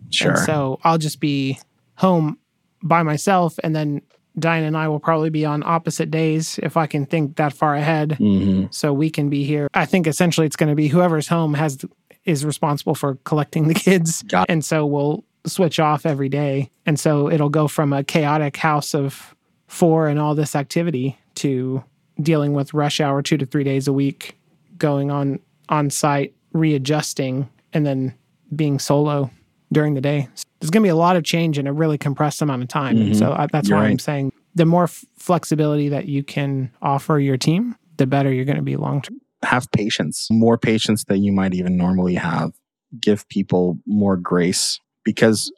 Sure. 0.09 0.31
And 0.31 0.39
so 0.41 0.79
I'll 0.83 0.97
just 0.97 1.19
be 1.19 1.59
home 1.95 2.37
by 2.83 3.03
myself, 3.03 3.57
and 3.63 3.75
then 3.75 4.01
Diane 4.39 4.63
and 4.63 4.77
I 4.77 4.87
will 4.87 4.99
probably 4.99 5.29
be 5.31 5.45
on 5.45 5.63
opposite 5.63 6.11
days 6.11 6.59
if 6.61 6.77
I 6.77 6.85
can 6.85 7.05
think 7.05 7.37
that 7.37 7.53
far 7.53 7.75
ahead. 7.75 8.13
hmm 8.13 8.65
So 8.71 8.93
we 8.93 9.09
can 9.09 9.29
be 9.29 9.43
here. 9.45 9.67
I 9.73 9.85
think 9.85 10.05
essentially 10.05 10.45
it's 10.45 10.55
going 10.55 10.69
to 10.69 10.75
be 10.75 10.87
whoever's 10.89 11.27
home 11.27 11.53
has 11.55 11.79
is 12.25 12.43
responsible 12.45 12.93
for 12.93 13.15
collecting 13.23 13.67
the 13.67 13.73
kids, 13.73 14.23
and 14.49 14.63
so 14.63 14.85
we'll 14.85 15.23
switch 15.45 15.79
off 15.79 16.05
every 16.05 16.27
day. 16.29 16.69
And 16.85 16.99
so 16.99 17.31
it'll 17.31 17.49
go 17.49 17.67
from 17.69 17.93
a 17.93 18.03
chaotic 18.03 18.57
house 18.57 18.93
of 18.93 19.33
four 19.67 20.07
and 20.07 20.19
all 20.19 20.35
this 20.35 20.55
activity 20.55 21.17
to 21.35 21.83
dealing 22.21 22.53
with 22.53 22.73
rush 22.73 22.99
hour 22.99 23.21
two 23.21 23.37
to 23.37 23.45
three 23.45 23.63
days 23.63 23.87
a 23.87 23.93
week, 23.93 24.37
going 24.77 25.11
on 25.11 25.39
on 25.69 25.89
site, 25.89 26.33
readjusting, 26.53 27.49
and 27.73 27.85
then 27.85 28.13
being 28.55 28.79
solo 28.79 29.29
during 29.71 29.93
the 29.93 30.01
day. 30.01 30.27
There's 30.59 30.71
going 30.71 30.81
to 30.81 30.87
be 30.87 30.91
a 30.91 30.95
lot 30.95 31.15
of 31.17 31.23
change 31.23 31.59
in 31.59 31.67
a 31.67 31.73
really 31.73 31.97
compressed 31.97 32.41
amount 32.41 32.63
of 32.63 32.69
time. 32.69 32.97
And 32.97 33.11
Mhm. 33.11 33.15
so 33.19 33.33
I, 33.37 33.47
that's 33.51 33.69
You're 33.69 33.77
why 33.77 33.85
I'm 33.87 33.99
saying 33.99 34.31
the 34.55 34.65
more 34.65 34.85
f- 34.85 35.03
flexibility 35.19 35.89
that 35.89 36.07
you 36.07 36.23
can 36.23 36.71
offer 36.81 37.19
your 37.19 37.37
team, 37.37 37.75
the 37.97 38.07
better 38.07 38.31
you're 38.31 38.45
going 38.45 38.55
to 38.57 38.63
be 38.63 38.75
long 38.77 39.01
term. 39.01 39.19
Have 39.43 39.69
patience, 39.71 40.27
more 40.31 40.57
patience 40.57 41.03
than 41.03 41.23
you 41.23 41.31
might 41.31 41.53
even 41.53 41.77
normally 41.77 42.15
have. 42.15 42.53
Give 42.99 43.27
people 43.27 43.77
more 43.85 44.15
grace 44.17 44.79
because 45.03 45.51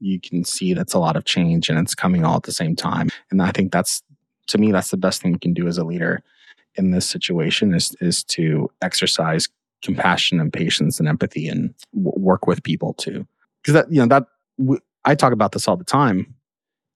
you 0.00 0.20
can 0.20 0.44
see 0.44 0.74
that's 0.74 0.94
a 0.94 0.98
lot 0.98 1.16
of 1.16 1.24
change 1.24 1.68
and 1.68 1.78
it's 1.78 1.94
coming 1.94 2.24
all 2.24 2.36
at 2.36 2.44
the 2.44 2.52
same 2.52 2.76
time. 2.76 3.08
And 3.30 3.42
I 3.42 3.50
think 3.50 3.72
that's, 3.72 4.02
to 4.48 4.58
me, 4.58 4.72
that's 4.72 4.90
the 4.90 4.96
best 4.96 5.20
thing 5.22 5.32
you 5.32 5.38
can 5.38 5.54
do 5.54 5.66
as 5.66 5.78
a 5.78 5.84
leader 5.84 6.22
in 6.76 6.92
this 6.92 7.06
situation 7.06 7.74
is, 7.74 7.96
is 8.00 8.22
to 8.24 8.70
exercise 8.82 9.48
compassion 9.82 10.40
and 10.40 10.52
patience 10.52 10.98
and 10.98 11.08
empathy 11.08 11.48
and 11.48 11.74
w- 11.94 12.12
work 12.16 12.46
with 12.46 12.62
people 12.62 12.94
too. 12.94 13.26
Because 13.62 13.74
that, 13.74 13.92
you 13.92 14.00
know, 14.00 14.06
that 14.06 14.26
w- 14.58 14.80
I 15.04 15.14
talk 15.14 15.32
about 15.32 15.52
this 15.52 15.68
all 15.68 15.76
the 15.76 15.84
time. 15.84 16.34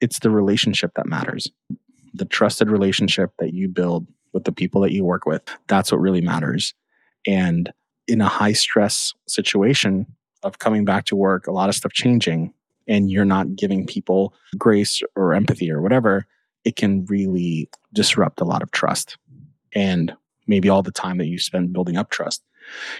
It's 0.01 0.19
the 0.19 0.31
relationship 0.31 0.93
that 0.97 1.07
matters. 1.07 1.51
The 2.15 2.25
trusted 2.25 2.71
relationship 2.71 3.33
that 3.39 3.55
you 3.55 3.69
build 3.69 4.07
with 4.33 4.45
the 4.45 4.53
people 4.53 4.81
that 4.83 4.93
you 4.93 5.05
work 5.05 5.27
with. 5.27 5.43
That's 5.69 5.93
what 5.93 6.01
really 6.01 6.21
matters. 6.21 6.75
And 7.27 7.73
in 8.09 8.21
a 8.21 8.29
high 8.29 8.53
stress 8.53 9.15
situation 9.29 10.07
of 10.43 10.59
coming 10.59 10.85
back 10.85 11.05
to 11.07 11.17
work, 11.17 11.47
a 11.47 11.53
lot 11.53 11.69
of 11.69 11.75
stuff 11.75 11.93
changing, 11.93 12.53
and 12.87 13.11
you're 13.11 13.25
not 13.25 13.55
giving 13.57 13.87
people 13.87 14.35
grace 14.59 15.03
or 15.17 15.35
empathy 15.35 15.71
or 15.71 15.81
whatever, 15.81 16.27
it 16.65 16.77
can 16.77 17.05
really 17.07 17.69
disrupt 17.93 18.41
a 18.41 18.45
lot 18.45 18.63
of 18.63 18.71
trust. 18.71 19.17
And 19.75 20.15
maybe 20.47 20.69
all 20.69 20.83
the 20.83 20.93
time 20.93 21.19
that 21.19 21.27
you 21.27 21.39
spend 21.39 21.73
building 21.73 21.97
up 21.97 22.11
trust 22.11 22.43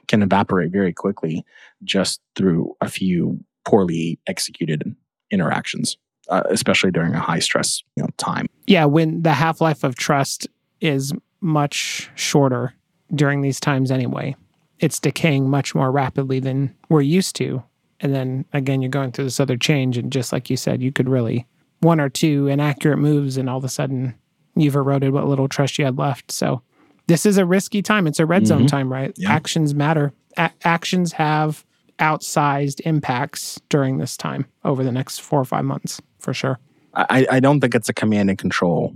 can 0.09 0.23
evaporate 0.23 0.73
very 0.73 0.93
quickly 0.93 1.45
just 1.85 2.21
through 2.35 2.75
a 2.81 2.89
few 2.89 3.39
poorly 3.65 4.19
executed 4.27 4.95
interactions, 5.31 5.97
uh, 6.29 6.43
especially 6.51 6.91
during 6.91 7.15
a 7.15 7.21
high 7.21 7.39
stress 7.39 7.83
you 7.97 8.03
know, 8.03 8.09
time. 8.17 8.47
Yeah, 8.67 8.85
when 8.87 9.23
the 9.23 9.33
half 9.33 9.61
life 9.61 9.85
of 9.85 9.95
trust 9.95 10.49
is 10.81 11.13
much 11.41 12.11
shorter 12.15 12.75
during 13.15 13.43
these 13.43 13.61
times 13.61 13.91
anyway. 13.91 14.35
It's 14.79 14.99
decaying 14.99 15.49
much 15.49 15.75
more 15.75 15.93
rapidly 15.93 16.41
than 16.41 16.75
we're 16.89 17.03
used 17.03 17.37
to. 17.37 17.63
And 18.03 18.15
then 18.15 18.45
again, 18.53 18.83
you're 18.83 18.91
going 18.91 19.13
through 19.13 19.25
this 19.25 19.41
other 19.41 19.57
change. 19.57 19.97
And 19.97 20.13
just 20.13 20.33
like 20.33 20.51
you 20.51 20.57
said, 20.57 20.83
you 20.83 20.93
could 20.93 21.09
really 21.09 21.47
one 21.81 21.99
or 22.01 22.09
two 22.09 22.47
inaccurate 22.49 22.99
moves, 22.99 23.37
and 23.37 23.49
all 23.49 23.59
of 23.59 23.65
a 23.65 23.69
sudden 23.69 24.15
you've 24.55 24.75
eroded 24.77 25.13
what 25.13 25.27
little 25.27 25.49
trust 25.49 25.79
you 25.79 25.85
had 25.85 25.97
left. 25.99 26.31
So 26.31 26.63
this 27.07 27.25
is 27.27 27.39
a 27.39 27.45
risky 27.47 27.81
time. 27.83 28.07
It's 28.07 28.21
a 28.21 28.27
red 28.27 28.47
zone 28.47 28.65
Mhm. 28.65 28.69
time, 28.69 28.93
right? 28.93 29.13
Yeah. 29.17 29.33
Actions 29.33 29.75
matter. 29.75 30.13
A- 30.37 30.51
actions 30.65 31.13
have 31.13 31.65
outsized 31.99 32.81
impacts 32.85 33.61
during 33.69 33.99
this 33.99 34.17
time 34.17 34.47
over 34.65 34.83
the 34.85 34.93
next 34.93 35.21
four 35.21 35.41
or 35.41 35.45
five 35.45 35.65
months 35.65 36.01
for 36.19 36.35
sure. 36.35 36.59
I, 36.95 37.27
I 37.31 37.41
don't 37.41 37.61
think 37.61 37.75
it's 37.75 37.89
a 37.89 37.95
command 37.95 38.29
and 38.31 38.39
control 38.39 38.95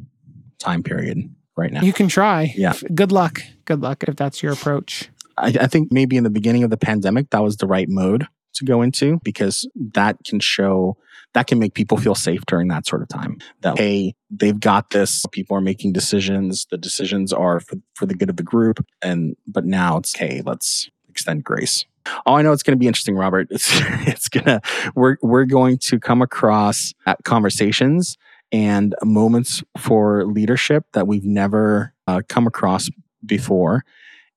time 0.58 0.82
period 0.82 1.28
right 1.56 1.72
now. 1.72 1.80
You 1.82 1.92
can 1.92 2.08
try. 2.08 2.52
Yeah. 2.56 2.74
Good 2.94 3.10
luck. 3.12 3.40
Good 3.64 3.80
luck 3.80 4.04
if 4.04 4.16
that's 4.16 4.42
your 4.42 4.52
approach. 4.52 5.08
I, 5.38 5.48
I 5.60 5.66
think 5.66 5.90
maybe 5.92 6.16
in 6.16 6.24
the 6.24 6.30
beginning 6.30 6.62
of 6.62 6.70
the 6.70 6.76
pandemic, 6.76 7.30
that 7.30 7.42
was 7.42 7.56
the 7.56 7.66
right 7.66 7.88
mode 7.88 8.26
to 8.56 8.64
go 8.64 8.82
into 8.82 9.20
because 9.22 9.68
that 9.92 10.18
can 10.24 10.40
show 10.40 10.96
that 11.34 11.46
can 11.46 11.58
make 11.58 11.74
people 11.74 11.98
feel 11.98 12.14
safe 12.14 12.40
during 12.46 12.68
that 12.68 12.86
sort 12.86 13.02
of 13.02 13.08
time. 13.08 13.38
That 13.60 13.78
hey, 13.78 14.14
they've 14.30 14.58
got 14.58 14.90
this. 14.90 15.24
People 15.32 15.56
are 15.56 15.60
making 15.60 15.92
decisions. 15.92 16.66
The 16.70 16.78
decisions 16.78 17.32
are 17.32 17.60
for, 17.60 17.76
for 17.94 18.06
the 18.06 18.14
good 18.14 18.30
of 18.30 18.36
the 18.36 18.42
group. 18.42 18.84
And 19.02 19.36
but 19.46 19.64
now 19.64 19.98
it's 19.98 20.16
hey, 20.16 20.42
let's 20.44 20.90
extend 21.08 21.44
grace. 21.44 21.84
Oh, 22.24 22.34
I 22.34 22.42
know 22.42 22.52
it's 22.52 22.62
going 22.62 22.76
to 22.76 22.80
be 22.80 22.86
interesting, 22.86 23.16
Robert. 23.16 23.48
It's 23.50 23.68
it's 24.06 24.28
gonna 24.28 24.60
we're 24.94 25.16
we're 25.22 25.44
going 25.44 25.78
to 25.78 25.98
come 25.98 26.22
across 26.22 26.94
at 27.06 27.22
conversations 27.24 28.16
and 28.52 28.94
moments 29.02 29.62
for 29.76 30.24
leadership 30.24 30.84
that 30.92 31.06
we've 31.06 31.24
never 31.24 31.92
uh, 32.06 32.22
come 32.28 32.46
across 32.46 32.88
before 33.24 33.84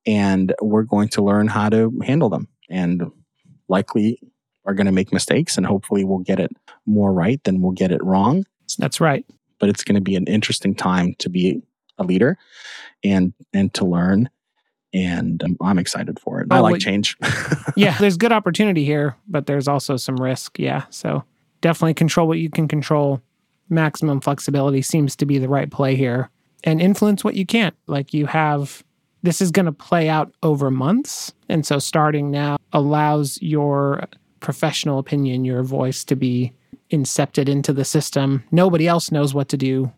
and 0.05 0.53
we're 0.61 0.83
going 0.83 1.09
to 1.09 1.21
learn 1.21 1.47
how 1.47 1.69
to 1.69 1.93
handle 2.03 2.29
them 2.29 2.47
and 2.69 3.03
likely 3.69 4.19
are 4.65 4.73
going 4.73 4.85
to 4.85 4.91
make 4.91 5.13
mistakes 5.13 5.57
and 5.57 5.65
hopefully 5.65 6.03
we'll 6.03 6.19
get 6.19 6.39
it 6.39 6.51
more 6.85 7.13
right 7.13 7.43
than 7.43 7.61
we'll 7.61 7.71
get 7.71 7.91
it 7.91 8.03
wrong 8.03 8.45
That's 8.77 8.99
right. 8.99 9.25
but 9.59 9.69
it's 9.69 9.83
going 9.83 9.95
to 9.95 10.01
be 10.01 10.15
an 10.15 10.25
interesting 10.27 10.75
time 10.75 11.15
to 11.19 11.29
be 11.29 11.61
a 11.97 12.03
leader 12.03 12.37
and 13.03 13.33
and 13.53 13.73
to 13.75 13.85
learn 13.85 14.29
and 14.93 15.43
um, 15.43 15.57
i'm 15.61 15.77
excited 15.79 16.19
for 16.19 16.41
it 16.41 16.47
i 16.51 16.57
Oh, 16.59 16.63
like 16.63 16.73
wait. 16.73 16.81
change 16.81 17.15
Yeah, 17.75 17.97
there's 17.97 18.17
good 18.17 18.31
opportunity 18.33 18.83
here, 18.83 19.15
but 19.27 19.45
there's 19.45 19.67
also 19.69 19.95
some 19.95 20.17
risk. 20.17 20.59
Yeah. 20.59 20.83
So 20.89 21.23
definitely 21.61 21.93
control 21.93 22.27
what 22.27 22.39
you 22.39 22.49
can 22.49 22.67
control. 22.67 23.21
Maximum 23.69 24.19
flexibility 24.19 24.81
seems 24.81 25.15
to 25.17 25.25
be 25.25 25.37
the 25.37 25.47
right 25.47 25.69
play 25.71 25.95
here 25.95 26.29
and 26.65 26.81
influence 26.81 27.23
what 27.23 27.35
you 27.35 27.45
can't. 27.45 27.75
Like 27.87 28.13
you 28.13 28.25
have, 28.25 28.83
this 29.23 29.41
is 29.41 29.51
going 29.51 29.65
to 29.65 29.71
play 29.71 30.09
out 30.09 30.33
over 30.43 30.71
months. 30.71 31.33
And 31.49 31.65
so 31.65 31.79
starting 31.79 32.31
now 32.31 32.57
allows 32.73 33.37
your 33.41 34.03
professional 34.39 34.99
opinion, 34.99 35.43
your 35.45 35.63
voice 35.63 36.03
to 36.05 36.15
be 36.15 36.53
incepted 36.91 37.49
into 37.49 37.73
the 37.73 37.85
system. 37.85 38.43
Nobody 38.51 38.87
else 38.87 39.11
knows 39.11 39.33
what 39.33 39.49
to 39.49 39.57
do. 39.57 39.91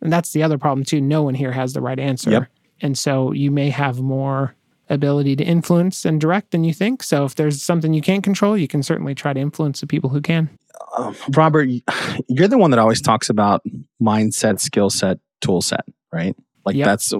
And 0.00 0.12
that's 0.12 0.32
the 0.32 0.42
other 0.42 0.58
problem, 0.58 0.84
too. 0.84 1.00
No 1.00 1.22
one 1.22 1.34
here 1.34 1.52
has 1.52 1.72
the 1.72 1.80
right 1.80 1.98
answer. 1.98 2.30
Yep. 2.30 2.46
And 2.82 2.98
so 2.98 3.32
you 3.32 3.50
may 3.50 3.70
have 3.70 4.00
more 4.00 4.54
ability 4.90 5.36
to 5.36 5.44
influence 5.44 6.04
and 6.04 6.20
direct 6.20 6.50
than 6.50 6.64
you 6.64 6.74
think. 6.74 7.02
So 7.02 7.24
if 7.24 7.36
there's 7.36 7.62
something 7.62 7.94
you 7.94 8.02
can't 8.02 8.22
control, 8.22 8.58
you 8.58 8.68
can 8.68 8.82
certainly 8.82 9.14
try 9.14 9.32
to 9.32 9.40
influence 9.40 9.80
the 9.80 9.86
people 9.86 10.10
who 10.10 10.20
can. 10.20 10.50
um, 10.98 11.14
robert 11.34 11.68
you're 12.28 12.48
the 12.48 12.58
one 12.58 12.70
that 12.70 12.78
always 12.78 13.00
talks 13.00 13.30
about 13.30 13.62
mindset 14.02 14.60
skill 14.60 14.90
set 14.90 15.18
tool 15.40 15.62
set 15.62 15.86
right 16.12 16.36
like 16.66 16.76
Yep. 16.76 16.84
that's 16.86 17.12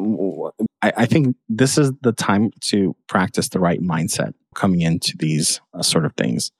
I, 0.84 0.92
I 0.98 1.06
think 1.06 1.36
this 1.48 1.78
is 1.78 1.92
the 2.02 2.12
time 2.12 2.50
to 2.70 2.94
practice 3.06 3.48
the 3.48 3.60
right 3.60 3.80
mindset 3.80 4.34
coming 4.54 4.82
into 4.82 5.16
these 5.18 5.60
uh, 5.72 5.82
sort 5.82 6.04
of 6.04 6.12
things 6.16 6.52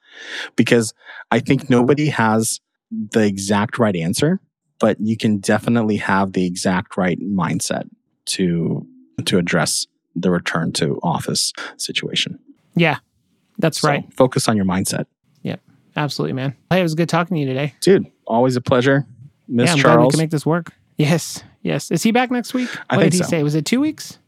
because 0.57 0.95
i 1.31 1.39
think 1.41 1.69
nobody 1.71 2.07
has 2.09 2.61
the 2.91 3.25
exact 3.27 3.79
right 3.79 3.97
answer 3.97 4.41
but 4.81 4.97
you 5.01 5.17
can 5.17 5.39
definitely 5.39 5.97
have 5.99 6.33
the 6.33 6.45
exact 6.47 6.97
right 6.97 7.19
mindset 7.21 7.85
to 8.27 8.87
to 9.25 9.39
address 9.39 9.87
the 10.17 10.31
return 10.31 10.73
to 10.73 10.99
office 11.03 11.53
situation 11.77 12.39
Yeah, 12.77 12.99
that's 13.59 13.81
So 13.81 13.89
right. 13.89 14.05
focus 14.15 14.49
on 14.49 14.57
your 14.57 14.67
mindset 14.67 15.07
Yep, 15.43 15.61
Absolutely, 15.97 16.33
man. 16.33 16.57
Hey, 16.71 16.81
it 16.81 16.83
was 16.83 16.95
good 16.95 17.09
talking 17.09 17.35
to 17.37 17.41
you 17.41 17.47
today. 17.47 17.75
dude 17.81 18.07
always 18.27 18.57
a 18.57 18.61
pleasure 18.61 19.07
miss 19.49 19.67
yeah, 19.67 19.73
I'm 19.75 19.83
glad 19.83 20.01
we 20.01 20.11
can 20.11 20.19
make 20.19 20.31
this 20.31 20.47
work. 20.47 20.73
Yes, 20.97 21.43
yes. 21.65 21.91
Is 21.91 22.05
he 22.05 22.13
back 22.13 22.31
next 22.31 22.55
week? 22.55 22.69
I 22.89 22.97
what 22.97 23.03
did 23.03 23.13
he 23.15 23.19
so. 23.19 23.25
say? 23.25 23.43
Was 23.43 23.57
it 23.57 23.65
two 23.67 23.81
weeks? 23.81 24.19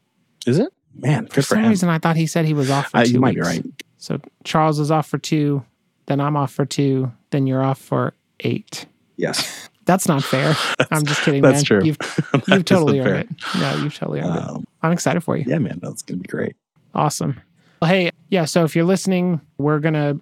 Is 0.46 0.59
it? 0.59 0.72
Man, 0.99 1.27
For 1.27 1.35
for, 1.35 1.42
some 1.42 1.59
him. 1.64 1.68
reason, 1.68 1.88
I 1.88 1.99
thought 1.99 2.16
he 2.16 2.27
said 2.27 2.44
he 2.46 2.55
was 2.55 2.70
off 2.70 2.90
for 2.90 2.96
Uh, 2.99 3.05
two 3.05 3.12
you 3.12 3.20
might 3.20 3.35
be 3.37 3.40
right. 3.42 3.64
So 3.99 4.18
Charles 4.44 4.79
is 4.81 4.90
off 4.90 5.07
for 5.07 5.18
two, 5.18 5.64
then 6.07 6.20
I'm 6.20 6.37
off 6.37 6.53
for 6.53 6.64
two, 6.64 7.12
then 7.31 7.46
you're 7.46 7.62
off 7.62 7.79
for 7.79 8.14
eight. 8.40 8.87
Yes, 9.16 9.68
That's 9.85 10.09
not 10.09 10.22
fair. 10.25 10.57
I'm 10.90 11.05
just 11.05 11.22
kidding, 11.22 11.42
that's 11.42 11.57
man. 11.59 11.64
true. 11.64 11.85
You've, 11.85 11.99
you've 12.49 12.64
totally 12.64 13.01
earned 13.01 13.31
it. 13.31 13.61
No, 13.61 13.77
you've 13.77 13.94
totally 13.94 14.20
fair. 14.20 14.31
earned 14.31 14.38
it. 14.38 14.42
Um, 14.51 14.66
I'm 14.83 14.92
excited 14.92 15.20
for 15.22 15.37
you. 15.37 15.44
yeah, 15.46 15.59
man, 15.59 15.79
that's 15.83 16.03
gonna 16.03 16.20
be 16.20 16.29
great. 16.29 16.57
Awesome. 16.94 17.40
Well, 17.83 17.90
hey, 17.90 18.11
yeah. 18.31 18.44
So 18.46 18.64
if 18.64 18.75
you're 18.75 18.85
listening, 18.87 19.40
we're 19.59 19.81
gonna 19.81 20.18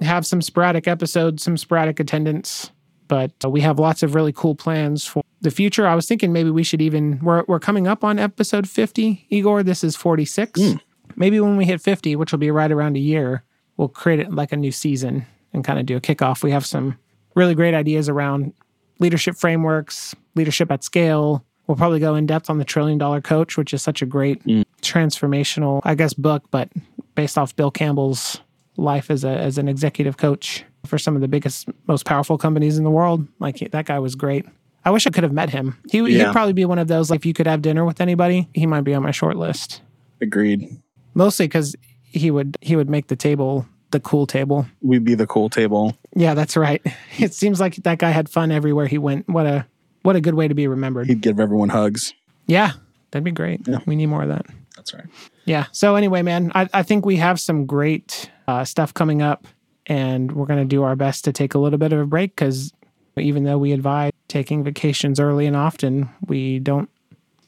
have 0.00 0.24
some 0.26 0.40
sporadic 0.42 0.86
episodes, 0.88 1.42
some 1.42 1.56
sporadic 1.56 1.98
attendance, 2.00 2.70
but 3.08 3.32
uh, 3.44 3.50
we 3.50 3.60
have 3.62 3.78
lots 3.78 4.02
of 4.02 4.14
really 4.14 4.32
cool 4.32 4.54
plans 4.54 5.04
for 5.06 5.21
the 5.42 5.50
future. 5.50 5.86
I 5.86 5.94
was 5.94 6.06
thinking 6.06 6.32
maybe 6.32 6.50
we 6.50 6.62
should 6.62 6.80
even 6.82 7.18
we're 7.22 7.44
we're 7.46 7.60
coming 7.60 7.86
up 7.86 8.02
on 8.04 8.18
episode 8.18 8.68
50. 8.68 9.26
Igor, 9.28 9.62
this 9.62 9.84
is 9.84 9.96
46. 9.96 10.60
Mm. 10.60 10.80
Maybe 11.16 11.38
when 11.40 11.56
we 11.56 11.64
hit 11.66 11.80
50, 11.80 12.16
which 12.16 12.32
will 12.32 12.38
be 12.38 12.50
right 12.50 12.72
around 12.72 12.96
a 12.96 13.00
year, 13.00 13.44
we'll 13.76 13.88
create 13.88 14.20
it 14.20 14.32
like 14.32 14.52
a 14.52 14.56
new 14.56 14.72
season 14.72 15.26
and 15.52 15.62
kind 15.64 15.78
of 15.78 15.84
do 15.86 15.96
a 15.96 16.00
kickoff. 16.00 16.42
We 16.42 16.50
have 16.52 16.64
some 16.64 16.96
really 17.34 17.54
great 17.54 17.74
ideas 17.74 18.08
around 18.08 18.52
leadership 18.98 19.36
frameworks, 19.36 20.14
leadership 20.34 20.70
at 20.70 20.82
scale. 20.84 21.44
We'll 21.66 21.76
probably 21.76 22.00
go 22.00 22.14
in 22.14 22.26
depth 22.26 22.48
on 22.50 22.58
the 22.58 22.64
trillion 22.64 22.98
dollar 22.98 23.20
coach, 23.20 23.56
which 23.58 23.74
is 23.74 23.82
such 23.82 24.00
a 24.02 24.06
great 24.06 24.42
Mm. 24.44 24.64
transformational, 24.80 25.80
I 25.84 25.94
guess, 25.94 26.14
book, 26.14 26.44
but 26.50 26.70
based 27.14 27.36
off 27.36 27.54
Bill 27.56 27.70
Campbell's 27.70 28.40
life 28.76 29.10
as 29.10 29.22
a 29.24 29.28
as 29.28 29.58
an 29.58 29.68
executive 29.68 30.16
coach 30.16 30.64
for 30.86 30.98
some 30.98 31.14
of 31.14 31.20
the 31.20 31.28
biggest, 31.28 31.68
most 31.86 32.04
powerful 32.06 32.38
companies 32.38 32.78
in 32.78 32.84
the 32.84 32.90
world. 32.90 33.26
Like 33.38 33.58
that 33.72 33.84
guy 33.86 33.98
was 33.98 34.14
great. 34.14 34.46
I 34.84 34.90
wish 34.90 35.06
I 35.06 35.10
could 35.10 35.22
have 35.22 35.32
met 35.32 35.50
him. 35.50 35.76
He, 35.90 35.98
Yeah. 35.98 36.26
He'd 36.26 36.32
probably 36.32 36.52
be 36.52 36.64
one 36.64 36.78
of 36.78 36.88
those. 36.88 37.10
Like 37.10 37.20
if 37.20 37.26
you 37.26 37.34
could 37.34 37.46
have 37.46 37.62
dinner 37.62 37.84
with 37.84 38.00
anybody, 38.00 38.48
he 38.54 38.66
might 38.66 38.82
be 38.82 38.94
on 38.94 39.02
my 39.02 39.10
short 39.12 39.36
list. 39.36 39.80
Agreed. 40.20 40.76
Mostly 41.14 41.46
because 41.46 41.76
he 42.04 42.30
would 42.30 42.56
he 42.60 42.76
would 42.76 42.90
make 42.90 43.08
the 43.08 43.16
table 43.16 43.66
the 43.90 44.00
cool 44.00 44.26
table. 44.26 44.66
We'd 44.80 45.04
be 45.04 45.14
the 45.14 45.26
cool 45.26 45.50
table. 45.50 45.96
Yeah, 46.16 46.34
that's 46.34 46.56
right. 46.56 46.82
It 47.18 47.34
seems 47.34 47.60
like 47.60 47.76
that 47.76 47.98
guy 47.98 48.10
had 48.10 48.28
fun 48.28 48.50
everywhere 48.50 48.86
he 48.86 48.98
went. 48.98 49.28
What 49.28 49.46
a 49.46 49.66
what 50.02 50.16
a 50.16 50.20
good 50.20 50.34
way 50.34 50.48
to 50.48 50.54
be 50.54 50.66
remembered. 50.66 51.06
He'd 51.08 51.20
give 51.20 51.38
everyone 51.38 51.68
hugs. 51.68 52.14
Yeah, 52.46 52.72
that'd 53.10 53.24
be 53.24 53.30
great. 53.30 53.68
Yeah. 53.68 53.78
We 53.86 53.94
need 53.96 54.06
more 54.06 54.22
of 54.22 54.28
that. 54.30 54.46
That's 54.74 54.94
right. 54.94 55.04
Yeah. 55.44 55.66
So 55.72 55.94
anyway, 55.94 56.22
man, 56.22 56.50
I, 56.54 56.68
I 56.72 56.82
think 56.82 57.06
we 57.06 57.16
have 57.16 57.38
some 57.38 57.66
great 57.66 58.30
uh, 58.48 58.64
stuff 58.64 58.92
coming 58.94 59.22
up, 59.22 59.46
and 59.86 60.32
we're 60.32 60.46
going 60.46 60.58
to 60.58 60.64
do 60.64 60.82
our 60.82 60.96
best 60.96 61.24
to 61.26 61.32
take 61.32 61.54
a 61.54 61.58
little 61.58 61.78
bit 61.78 61.92
of 61.92 62.00
a 62.00 62.06
break 62.06 62.34
because 62.34 62.72
even 63.16 63.44
though 63.44 63.58
we 63.58 63.72
advise 63.72 64.10
taking 64.32 64.64
vacations 64.64 65.20
early 65.20 65.46
and 65.46 65.54
often, 65.54 66.08
we 66.26 66.58
don't 66.58 66.88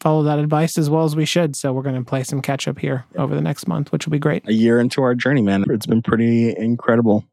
follow 0.01 0.23
that 0.25 0.38
advice 0.38 0.77
as 0.77 0.90
well 0.90 1.05
as 1.05 1.16
we 1.16 1.25
should. 1.25 1.57
So 1.57 1.73
we're 1.73 1.83
going 1.83 1.97
to 1.97 2.05
play 2.05 2.23
some 2.25 2.42
catch 2.42 2.68
up 2.68 2.79
here 2.79 3.07
over 3.16 3.35
the 3.35 3.40
next 3.40 3.66
month, 3.66 3.90
which 3.90 4.05
will 4.07 4.11
be 4.12 4.18
great. 4.18 4.47
A 4.47 4.53
year 4.53 4.79
into 4.79 5.03
our 5.03 5.14
journey, 5.14 5.40
man, 5.40 5.64
it's 5.70 5.87
been 5.87 6.03
pretty 6.03 6.55
incredible. 6.57 7.25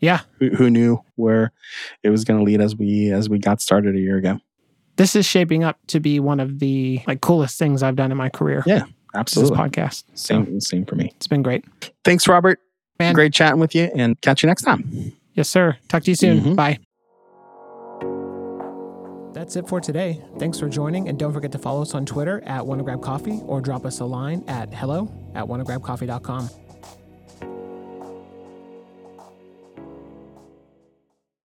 Yeah. 0.00 0.20
Who, 0.38 0.48
who 0.50 0.70
knew 0.70 0.98
where 1.16 1.52
it 2.02 2.08
was 2.10 2.24
going 2.24 2.38
to 2.40 2.44
lead 2.44 2.60
as 2.62 2.74
we 2.74 3.10
as 3.12 3.28
we 3.28 3.38
got 3.38 3.60
started 3.60 3.94
a 3.96 3.98
year 4.00 4.16
ago? 4.16 4.38
This 4.96 5.14
is 5.14 5.26
shaping 5.26 5.62
up 5.62 5.78
to 5.88 6.00
be 6.00 6.18
one 6.20 6.40
of 6.40 6.58
the 6.58 7.02
like 7.06 7.20
coolest 7.20 7.58
things 7.58 7.82
I've 7.82 7.96
done 7.96 8.10
in 8.10 8.16
my 8.16 8.30
career. 8.30 8.62
Yeah, 8.66 8.84
This 8.84 8.92
Absolutely. 9.14 9.58
podcast. 9.58 10.04
So 10.14 10.42
Same 10.44 10.60
same 10.60 10.86
for 10.86 10.94
me. 10.94 11.12
it's 11.16 11.26
been 11.26 11.42
great. 11.42 11.64
Thanks, 12.02 12.26
Robert. 12.26 12.60
Man. 12.98 13.12
Great 13.14 13.34
chatting 13.34 13.60
with 13.60 13.74
you, 13.74 13.90
and 13.94 14.18
catch 14.22 14.42
you 14.42 14.46
next 14.46 14.62
time. 14.62 15.12
Yes, 15.34 15.50
sir. 15.50 15.76
Talk 15.88 16.02
to 16.04 16.10
you 16.10 16.14
soon. 16.14 16.40
Mhm. 16.40 16.56
Bye. 16.56 16.78
That's 19.36 19.54
it 19.54 19.68
for 19.68 19.82
today. 19.82 20.18
Thanks 20.38 20.58
for 20.58 20.66
joining, 20.66 21.10
and 21.10 21.18
don't 21.18 21.34
forget 21.34 21.52
to 21.52 21.58
follow 21.58 21.82
us 21.82 21.94
on 21.94 22.06
Twitter 22.06 22.42
at 22.46 22.62
WannaGrabCoffee 22.62 23.46
or 23.46 23.60
drop 23.60 23.84
us 23.84 24.00
a 24.00 24.04
line 24.06 24.42
at 24.48 24.72
hello 24.72 25.12
at 25.34 25.44
WannaGrabCoffee.com. 25.44 26.65